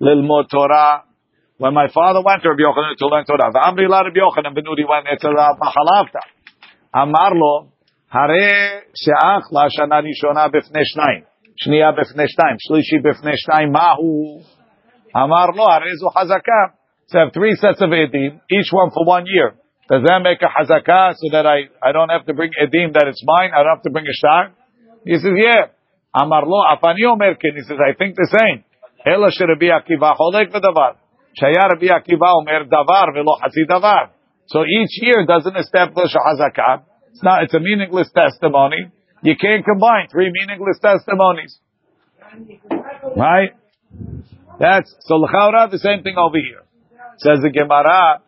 [0.00, 1.04] Lilmod Torah.
[1.58, 4.64] When my father went to Rabbi Yochanan to learn Torah, V'amri la Rabbi Yochanan ben
[4.64, 6.20] Nuri went Etzel Abba Halafta.
[6.94, 7.72] Amar lo,
[8.08, 11.24] Hare she'ach la shana rishona b'fnei shnayim.
[11.64, 12.58] Shniya b'fnei shnayim.
[12.60, 13.70] Shlishi b'fnei shnayim.
[13.72, 14.42] Mahu.
[15.14, 16.81] Amar lo, Hare zu hazakah.
[17.14, 19.54] I have three sets of edim, each one for one year.
[19.88, 23.06] Does that make a hazakah so that I, I don't have to bring edim that
[23.08, 23.50] it's mine?
[23.54, 24.52] I don't have to bring a shtar?
[25.04, 25.74] He says, yeah.
[26.14, 27.52] Amar lo, afani omer ken.
[27.56, 28.64] He says, I think the same.
[29.04, 30.96] Ela she Rabbi Akiva cholek v'davar.
[31.34, 34.10] Shaya Rabbi Akiva omer davar v'lo hatzi davar.
[34.46, 36.84] So each year doesn't establish a hazakah.
[37.10, 38.90] It's not, it's a meaningless testimony.
[39.22, 41.58] You can't combine three meaningless testimonies.
[43.16, 43.56] Right?
[44.58, 46.62] That's, so l'chaura, the same thing over here.
[47.22, 48.18] Says the Gemara,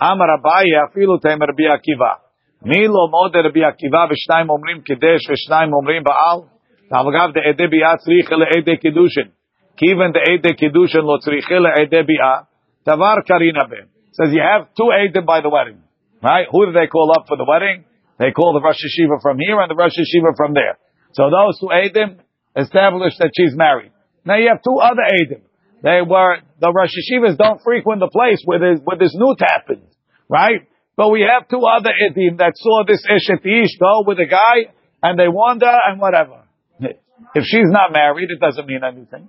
[0.00, 2.24] Amar Abaye afilu temer Rabbi Akiva.
[2.64, 6.48] Mi lo mode Rabbi Akiva v'shnayim omrim kedesh v'shnayim omrim ba'al.
[6.90, 9.28] Avagav de ede bi'ah tzrich le ede kedushin.
[9.76, 12.46] Kiven de ede kedushin lo tzrich le ede bi'ah.
[12.86, 13.88] Tavar karina bem.
[14.12, 15.82] Says you have two edim by the wedding.
[16.22, 16.46] Right?
[16.50, 17.84] Who do they call up for the wedding?
[18.18, 20.78] They call the Rosh Yeshiva from here and the Rosh Yeshiva from there.
[21.12, 22.20] So those two edim
[22.56, 23.92] establish that she's married.
[24.24, 25.42] Now you have two other edim.
[25.84, 29.84] They were, the Rosh Yeshivas don't frequent the place where this, where this nut happened,
[30.30, 30.66] right?
[30.96, 34.72] But we have two other edim that saw this Eshet Ish go with a guy,
[35.02, 36.40] and they wander and whatever.
[36.80, 39.28] If she's not married, it doesn't mean anything.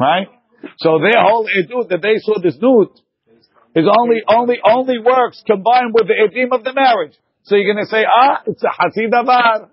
[0.00, 0.26] Right?
[0.78, 2.90] So their whole edut that they saw this nut
[3.76, 7.14] is only, only, only works combined with the edim of the marriage.
[7.44, 9.68] So you're going to say, ah, it's a hasidavar.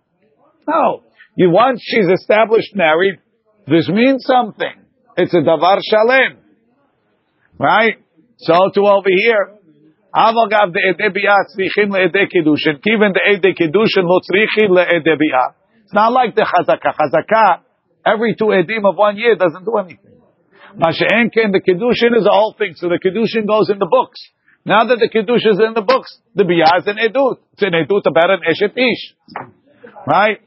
[0.68, 1.04] No.
[1.36, 3.20] You, once she's established married,
[3.66, 4.83] this means something.
[5.18, 6.38] It's a davar shalem.
[7.60, 7.98] Right?
[8.38, 9.60] So to over here,
[10.14, 12.78] Avagav the edebiyah tzrichim le'ede kedushin.
[12.86, 14.70] Even the ede kedushin lo tzrichim
[15.84, 16.94] It's not like the chazaka.
[16.94, 17.62] Chazaka,
[18.06, 20.22] every two edim of one year doesn't do anything.
[20.78, 22.74] Masha'enken, the kedushin is a whole thing.
[22.76, 24.22] So the kedushin goes in the books.
[24.66, 27.38] Now that the kedushin is in the books, the biyah is an edut.
[27.54, 29.16] It's an edut about an eshet ish.
[30.06, 30.42] Right?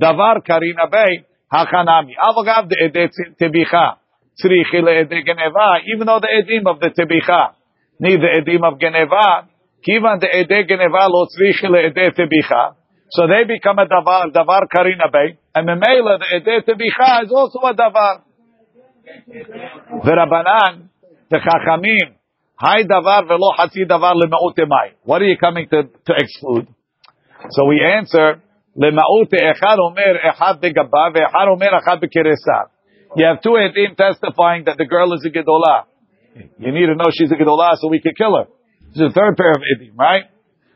[0.00, 2.16] Davar karina bay hachanami.
[2.16, 3.99] Avagav the ede tebicha.
[4.44, 7.54] Even though the edim of the tebicha
[8.00, 9.48] need the edim of geneva,
[9.86, 12.74] kivan the ede geneva lo tzrichi le'ede tebicha.
[13.10, 15.38] So they become a davar, davar karina bay.
[15.54, 18.22] And the mela, the ede tebicha is also a davar.
[20.04, 20.88] V'rabanan,
[21.28, 22.14] the chachamim,
[22.58, 24.94] hay davar velo hatzi davar le'ma'ute mai.
[25.02, 26.68] What are you coming to, to exclude?
[27.50, 28.40] So we answer,
[28.76, 32.70] le'ma'ute echad omer echad begabah ve'echad omer echad bekeresah.
[33.16, 35.84] You have two edim testifying that the girl is a gedolah.
[36.58, 38.46] You need to know she's a gedolah so we can kill her.
[38.92, 40.24] This is the third pair of edim, right?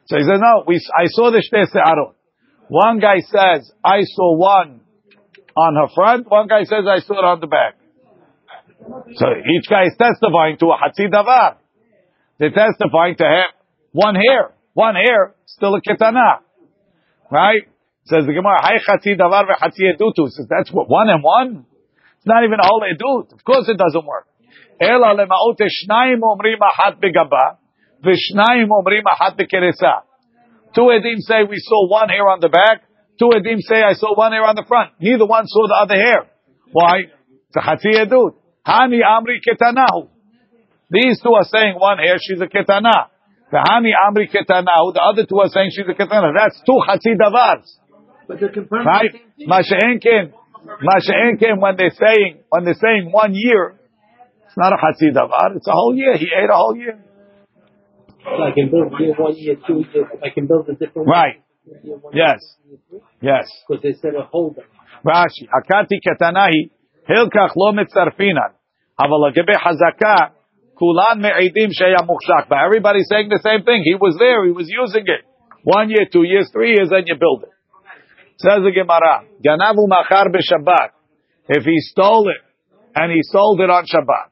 [0.06, 2.14] So he says, no, we, I saw the shtei se'arot.
[2.68, 4.80] One guy says, I saw one
[5.56, 6.30] on her front.
[6.30, 7.76] One guy says, I saw it on the back.
[9.14, 11.56] So each guy is testifying to a hatzi davar.
[12.38, 13.46] They're testifying to him.
[13.92, 14.54] one hair.
[14.74, 16.40] One hair, still a ketana.
[17.30, 17.62] Right?
[18.06, 20.28] Says the Gemara, Hay hatzi davar ve'hatzi edutu.
[20.28, 21.66] Says that's what, one and one?
[22.24, 23.34] It's not even a whole edut.
[23.36, 24.24] Of course it doesn't work.
[24.80, 27.60] Ela lema'ot shnayim omrim ahat begaba,
[28.00, 30.08] v'shnayim omrim ahat bekeresa.
[30.74, 32.80] Two edim say we saw one hair on the back.
[33.20, 34.92] Two edim say I saw one hair on the front.
[35.00, 36.24] Neither one saw the other hair.
[36.72, 37.12] Why?
[37.54, 38.36] It's a edut.
[38.66, 40.08] Hani Amri Ketanahu.
[40.90, 43.08] These two are saying one hair, she's a Ketana.
[43.52, 46.32] The Hani Amri Ketanahu, the other two are saying she's a Ketana.
[46.34, 47.68] That's two Hatzi Davars.
[48.26, 49.12] But they're confirming Right?
[49.36, 50.32] the same thing.
[50.64, 53.76] Masha'enkim, when they're saying, when they're saying one year,
[54.46, 56.16] it's not a Hatzi Davar, it's a whole year.
[56.16, 56.98] He ate a whole year.
[58.24, 61.42] So I can build year one year, two years, I can build a different Right.
[61.64, 62.40] One yes.
[63.20, 63.48] Yes.
[63.68, 64.58] Because they said a hold
[65.04, 66.70] Rashi, Akati Katanahi,
[67.08, 68.56] Hilkach lo mitzarfinan.
[68.98, 70.16] אבל hazaka חזקה,
[70.74, 72.06] כולן מעידים שהיה
[72.48, 73.82] But everybody's saying the same thing.
[73.84, 75.24] He was there, he was using it.
[75.64, 77.53] One year, two years, three years, and you build it.
[78.36, 80.90] Says the Gemara, Ganavu machar b'Shabbat.
[81.48, 82.42] If he stole it,
[82.94, 84.30] and he sold it on Shabbat.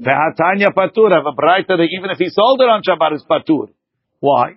[0.00, 3.68] Vehatanya patur, have a brighter that even if he sold it on Shabbat, it's patur.
[4.20, 4.56] Why?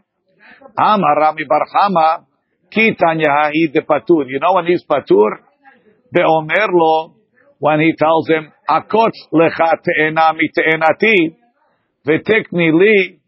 [0.77, 2.25] Amar Rami bar Hama,
[2.71, 4.25] ki tanya de patur.
[4.27, 5.39] You know when he's patur?
[6.13, 7.15] the Omer lo,
[7.57, 11.35] when he tells him, Akot lecha te'ena mi te'enati,
[12.05, 13.19] v'tekni li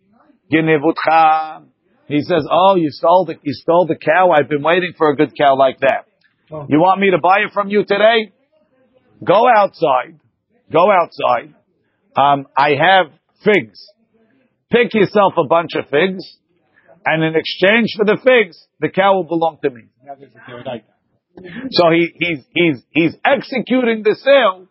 [0.51, 1.64] genevutcha
[2.07, 4.31] he says, oh, you stole the, you stole the cow.
[4.31, 6.05] I've been waiting for a good cow like that.
[6.69, 8.31] You want me to buy it from you today?
[9.23, 10.19] Go outside.
[10.71, 11.55] Go outside.
[12.15, 13.11] Um, I have
[13.43, 13.79] figs.
[14.71, 16.23] Pick yourself a bunch of figs,
[17.05, 19.83] and in exchange for the figs, the cow will belong to me.
[21.71, 24.67] So he, he's, he's, he's executing the sale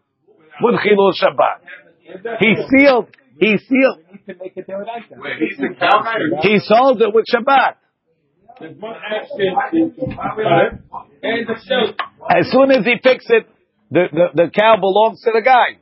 [0.62, 2.38] with Chilul Shabbat.
[2.40, 3.08] He sealed,
[3.40, 5.17] he sealed, to make it Deodaita.
[5.17, 6.17] Wait, he's the cow guy?
[6.41, 7.75] he sold it with Shabbat.
[8.59, 9.55] There's one action
[11.23, 11.93] and the show.
[12.29, 13.47] As soon as he picks it,
[13.89, 15.79] the, the, the cow belongs to the guy.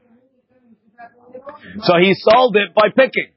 [1.82, 3.34] So he sold it by picking.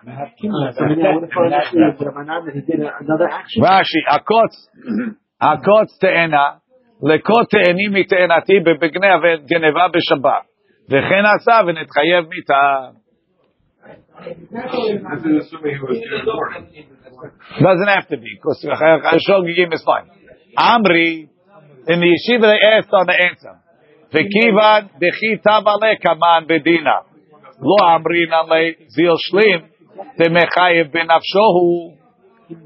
[0.00, 3.62] Uh, so maybe I would have thought actually with Ramanan that he did another action.
[3.62, 4.56] Rashi, akotz,
[5.40, 6.60] akotz te'ena,
[7.02, 9.08] lekot te'eni מתאנתי בבגני
[9.46, 10.50] גנבה בשבת.
[10.88, 12.90] וכן עשה ונתחייב מיתה.
[17.61, 18.65] Doesn't have to be, because
[19.27, 20.09] Shogigim is fine.
[20.57, 21.29] Amri,
[21.87, 23.59] in the yeshiva they asked on the answer.
[24.11, 27.03] V'kivan dechi tavale kaman bedina.
[27.59, 29.69] Lo amrinan le zil shlim,
[30.19, 31.97] temechayev benafshohu,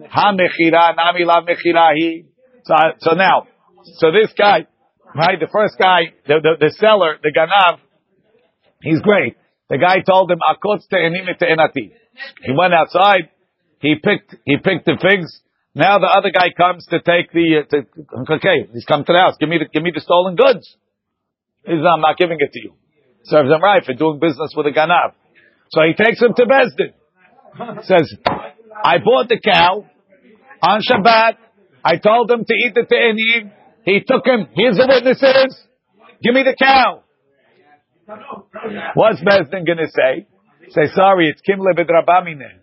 [0.09, 2.23] ha-mechira, nami la mechira hi.
[2.63, 3.47] So, so now,
[3.97, 4.67] so this guy,
[5.15, 7.79] right, the first guy, the, the, the seller, the ganav,
[8.81, 9.35] he's great.
[9.69, 11.93] The guy told him, akotz te'enim te'enati.
[12.43, 13.29] He went outside,
[13.79, 15.41] he picked, he picked the figs.
[15.75, 19.19] Now the other guy comes to take the, uh, to, okay, he's come to the
[19.19, 19.35] house.
[19.39, 20.75] Give me the, give me the stolen goods.
[21.63, 22.73] He says, I'm not giving it to you.
[23.25, 25.13] Serves him right for doing business with a ganav.
[25.69, 27.83] So he takes him to Bezdin.
[27.83, 28.15] Says,
[28.83, 29.85] I bought the cow
[30.63, 31.37] on Shabbat.
[31.83, 33.51] I told him to eat the te'enim.
[33.85, 34.47] He took him.
[34.55, 35.57] Here's the witnesses.
[36.23, 37.03] Give me the cow.
[38.95, 40.27] What's Bezdin going to say?
[40.69, 42.59] Say, sorry, it's Kim Lebedrabamine.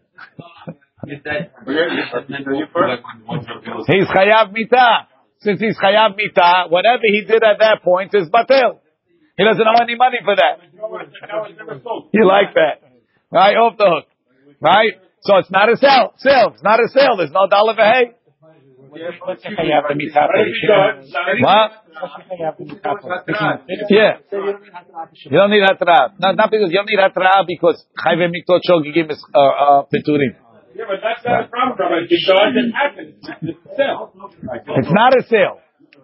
[3.86, 5.08] he's Chayav Mita.
[5.40, 8.78] Since he's Chayav Mita, whatever he did at that point is Batil.
[9.36, 10.60] He doesn't owe any money for that.
[12.12, 12.82] You like that?
[13.30, 13.56] Right?
[13.56, 14.06] Off the hook.
[14.60, 14.94] Right?
[15.20, 16.14] So it's not a sale.
[16.18, 16.52] Sale.
[16.54, 17.16] It's not a sale.
[17.18, 18.14] There's no dollar for hay.
[21.40, 21.70] What?
[23.88, 24.18] Yeah.
[25.24, 26.12] You don't need hatra.
[26.18, 30.36] No, not because you don't need hatra because chayve miktot shogigim is uh, uh, peturim.
[30.76, 32.04] Yeah, but that's not a problem, Rabbi.
[32.04, 33.16] Because it happened.
[33.16, 34.12] It's a sale.
[34.76, 35.60] It's not a sale.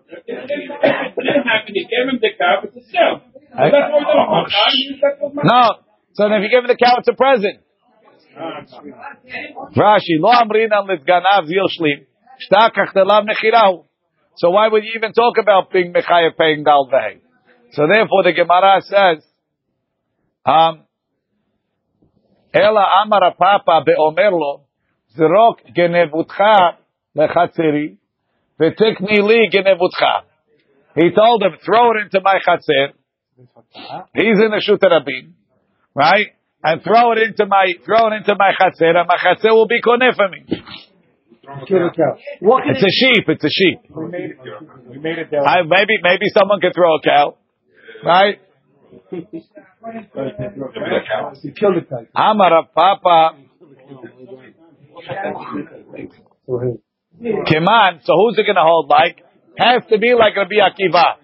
[0.09, 1.72] It didn't happen.
[1.74, 2.62] You gave him the cow.
[2.64, 3.20] It's a sale.
[3.20, 4.32] So that's what we're doing.
[4.32, 5.45] How do you use that for money?
[5.45, 5.84] No.
[6.14, 7.61] So then if you give him the cow, it's a present.
[9.76, 12.09] Rashi, lo amrinan litganav zil shlim,
[12.40, 13.84] shtakach delav nechirahu.
[14.37, 17.20] So why would you even talk about being mechayev paying dal vehei?
[17.72, 19.24] So therefore the Gemara says,
[20.45, 20.85] um,
[22.53, 24.64] ela amara papa beomerlo,
[25.16, 26.76] zrok genevutcha
[27.16, 27.99] lechatzeri,
[28.61, 30.22] v'tikni li genevutcha.
[30.95, 32.93] He told him, throw it into my chatzer.
[34.14, 35.33] He's in the Shutarabim,
[35.95, 36.26] right?
[36.62, 39.80] And throw it into my, throw it into my chatzer, and my chatzer will be
[39.80, 40.45] koneh for me.
[41.45, 43.80] It's a sheep, it's a sheep.
[43.90, 44.38] We made it.
[44.88, 45.43] We made it there.
[45.43, 47.36] I, maybe, maybe someone can throw a cow,
[48.05, 48.40] right?
[49.11, 49.22] You
[51.59, 52.07] killed the guy.
[52.14, 53.36] Amar Papa,
[57.20, 59.18] Keman, so who's it going to hold like?
[59.59, 61.16] Has to be like Rabbi Akiva.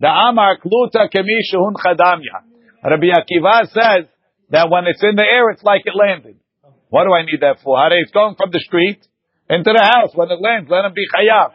[0.00, 2.42] The Amar Kluta Kemi Shehun Chadamya.
[2.84, 4.06] Rabbi Akiva says
[4.50, 6.36] that when it's in the air, it's like it landed.
[6.90, 7.76] What do I need that for?
[7.76, 9.06] How it's going from the street
[9.48, 10.10] into the house.
[10.14, 11.52] When it lands, let him be chayav.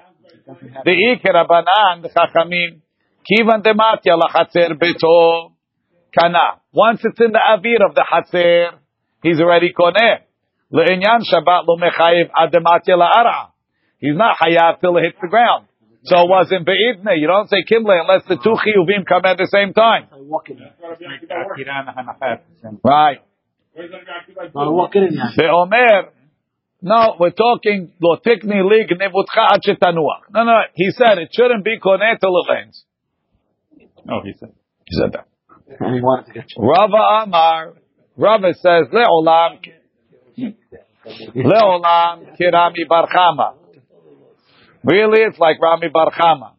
[0.84, 2.82] The Iker Abanan, the Chachamim,
[3.26, 5.52] Kivan Dematya Lachatzer Beto
[6.18, 6.62] Kana.
[6.72, 8.72] Once it's in the avir of the Hatzer,
[9.22, 10.22] he's already koneh.
[10.74, 13.52] Le'inyan Shabbat lo mechayiv adematya la'ara.
[14.00, 15.66] He's not hayav till it hits the ground.
[16.04, 17.20] So it wasn't be'idne.
[17.20, 20.08] You don't say kimle unless the two chiyuvim come at the same time.
[22.84, 23.20] Right.
[23.74, 24.06] Where's Rabbi
[24.42, 24.56] Akiva?
[24.56, 25.10] Not walking.
[25.38, 26.10] Be'omer,
[26.82, 30.30] no, we're talking lo tikni lig nevutcha ad shetanuach.
[30.34, 32.18] No, no, he said it shouldn't be koneh
[32.50, 32.86] lands.
[34.10, 34.54] Oh, he said.
[34.86, 35.28] He said that.
[35.80, 36.64] And he wanted to get you.
[36.64, 37.74] Rava Amar,
[38.18, 39.60] Rava says, Le'olam,
[41.36, 43.54] Le'olam kirami barchama.
[44.84, 46.54] Really, it's like Rami bar Chama.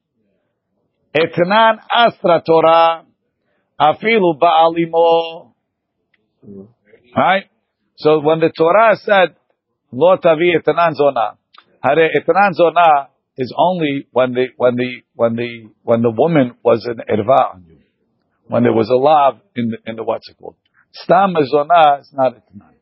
[1.17, 3.05] Etnan astra Torah,
[3.81, 5.53] afilu ba'alimo.
[7.17, 7.45] Right?
[7.97, 9.37] So when the Torah said,
[9.93, 11.37] Lo tavi etnan zona,
[11.83, 16.87] hare etnan zona is only when the, when the, when the, when the woman was
[16.87, 17.81] an erva on you
[18.51, 20.57] when there was a lav in the, in the what's it called.
[20.93, 22.75] Stam mezonah is not etnan.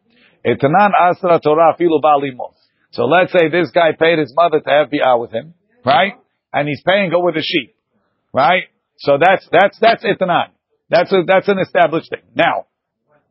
[0.45, 2.55] Etnan asra Torah filu balimo.
[2.91, 5.53] So let's say this guy paid his mother to have bi'ah with him,
[5.85, 6.15] right?
[6.55, 7.77] And he's paying her with a sheep,
[8.33, 8.65] right?
[8.97, 10.57] So that's that's that's etnan.
[10.89, 12.25] That's a, that's an established thing.
[12.35, 12.65] Now,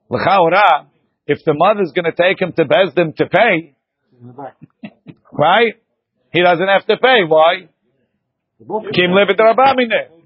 [0.09, 0.85] l'chaora,
[1.27, 3.75] if the mother's going to take him to Bezdin to pay,
[5.31, 5.73] right?
[6.31, 7.23] He doesn't have to pay.
[7.27, 7.69] Why?
[8.59, 10.17] Kim rabamine.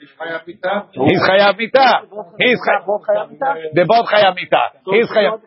[0.00, 2.02] He's chayav mita.
[2.38, 3.74] He's chayav.
[3.74, 4.62] They're both chayav mita.
[4.86, 5.40] He's chayav.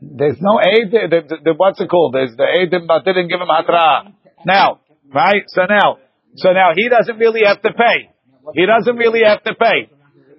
[0.00, 0.90] There's no aid.
[0.90, 2.14] The, the, the, what's it called?
[2.14, 4.12] There's the aid but didn't give him hatra.
[4.44, 4.80] Now,
[5.14, 5.44] right?
[5.46, 5.98] So now,
[6.36, 8.10] so now he doesn't really have to pay.
[8.54, 9.90] He doesn't really have to pay.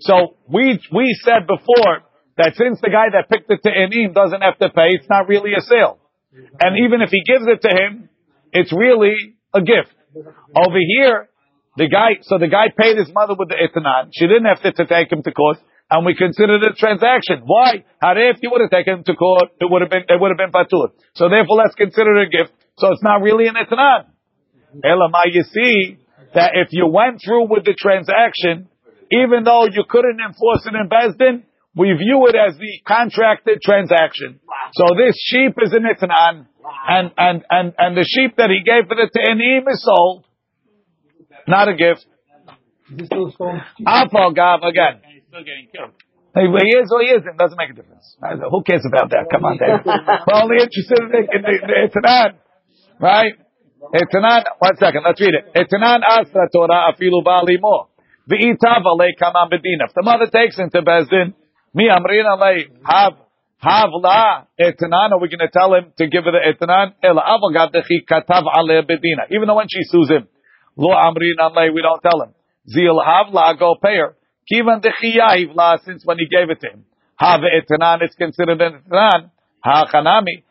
[0.02, 2.04] So we we said before
[2.38, 5.28] that since the guy that picked it to Enim doesn't have to pay, it's not
[5.28, 6.00] really a sale.
[6.34, 8.10] And even if he gives it to him,
[8.52, 9.94] it's really a gift.
[10.54, 11.30] Over here,
[11.78, 14.10] the guy, so the guy paid his mother with the etanan.
[14.14, 15.58] She didn't have to, to take him to court,
[15.90, 17.46] and we considered it a transaction.
[17.46, 17.86] Why?
[18.02, 20.34] How if you would have taken him to court, it would have been, it would
[20.34, 20.94] have been patur.
[21.14, 22.54] So therefore, let's consider it a gift.
[22.78, 24.10] So it's not really an etanan.
[24.82, 25.98] Elamai, you see
[26.34, 28.70] that if you went through with the transaction,
[29.12, 31.46] even though you couldn't enforce it in Bezdin,
[31.76, 34.40] we view it as the contracted transaction.
[34.74, 36.48] So this sheep is an etanan,
[36.88, 40.26] and, and, and, and the sheep that he gave for the te'anim is sold.
[41.48, 42.06] Not a gift.
[43.86, 45.02] Alpha Gav again.
[45.04, 45.92] And he's still getting killed.
[46.36, 47.38] Hey, he is or he isn't.
[47.38, 48.18] Doesn't make a difference.
[48.22, 49.30] Who cares about that?
[49.30, 49.86] Come on, Dave.
[49.86, 52.38] We're only interested in the, in the, the Etanan.
[53.00, 53.34] Right?
[53.94, 55.54] Etanan, one second, let's read it.
[55.54, 57.90] Etanan asra Torah afilu bali mo.
[58.30, 59.86] V'itav alei kamam bedina.
[59.90, 61.34] If the mother takes him to Bezdin,
[61.74, 63.14] mi amrin alei hav,
[63.58, 66.94] hav la etanan, are we going to tell him to give her the etanan?
[67.02, 67.72] Gav
[68.10, 69.30] katav alei bedina.
[69.32, 70.28] Even though when she sues him,
[70.76, 72.34] Lo amrin anlay, we don't tell him.
[72.68, 74.16] Zil havla, go pay her.
[74.52, 76.86] Kivan dechiyahiv la, since when he gave it to him.
[77.18, 79.32] Have etanan, it's considered an etanan.
[79.64, 80.44] Ha chanami.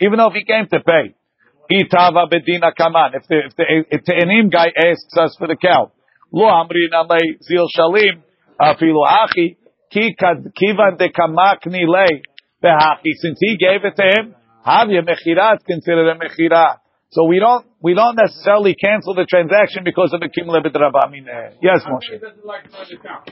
[0.00, 1.14] Even though if he came to pay.
[1.72, 3.14] Itava bedina kaman.
[3.14, 5.92] If the, if the, if the guy asks us for the cow.
[6.32, 8.22] Lo amrin anlay, zil shalim,
[8.60, 9.56] afilu achi,
[9.92, 12.22] kivan de kamakni lay,
[12.62, 13.12] behachi.
[13.22, 14.34] Since he gave it to him,
[14.66, 16.78] havya mechira, it's considered a mechira.
[17.10, 21.06] So we don't we don't necessarily cancel the transaction because of the kimle b'draba.
[21.06, 21.26] I mean,
[21.62, 22.12] yes, Moshe.
[22.12, 23.22] He doesn't like the cow.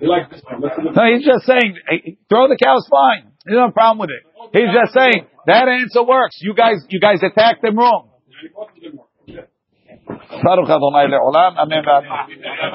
[0.00, 0.60] He likes this one.
[0.60, 3.32] Listen to No, he's just saying hey, throw the cows fine.
[3.44, 4.24] There's no problem with it.
[4.52, 6.38] He's just saying that answer works.
[6.40, 8.10] You guys you guys attacked him wrong.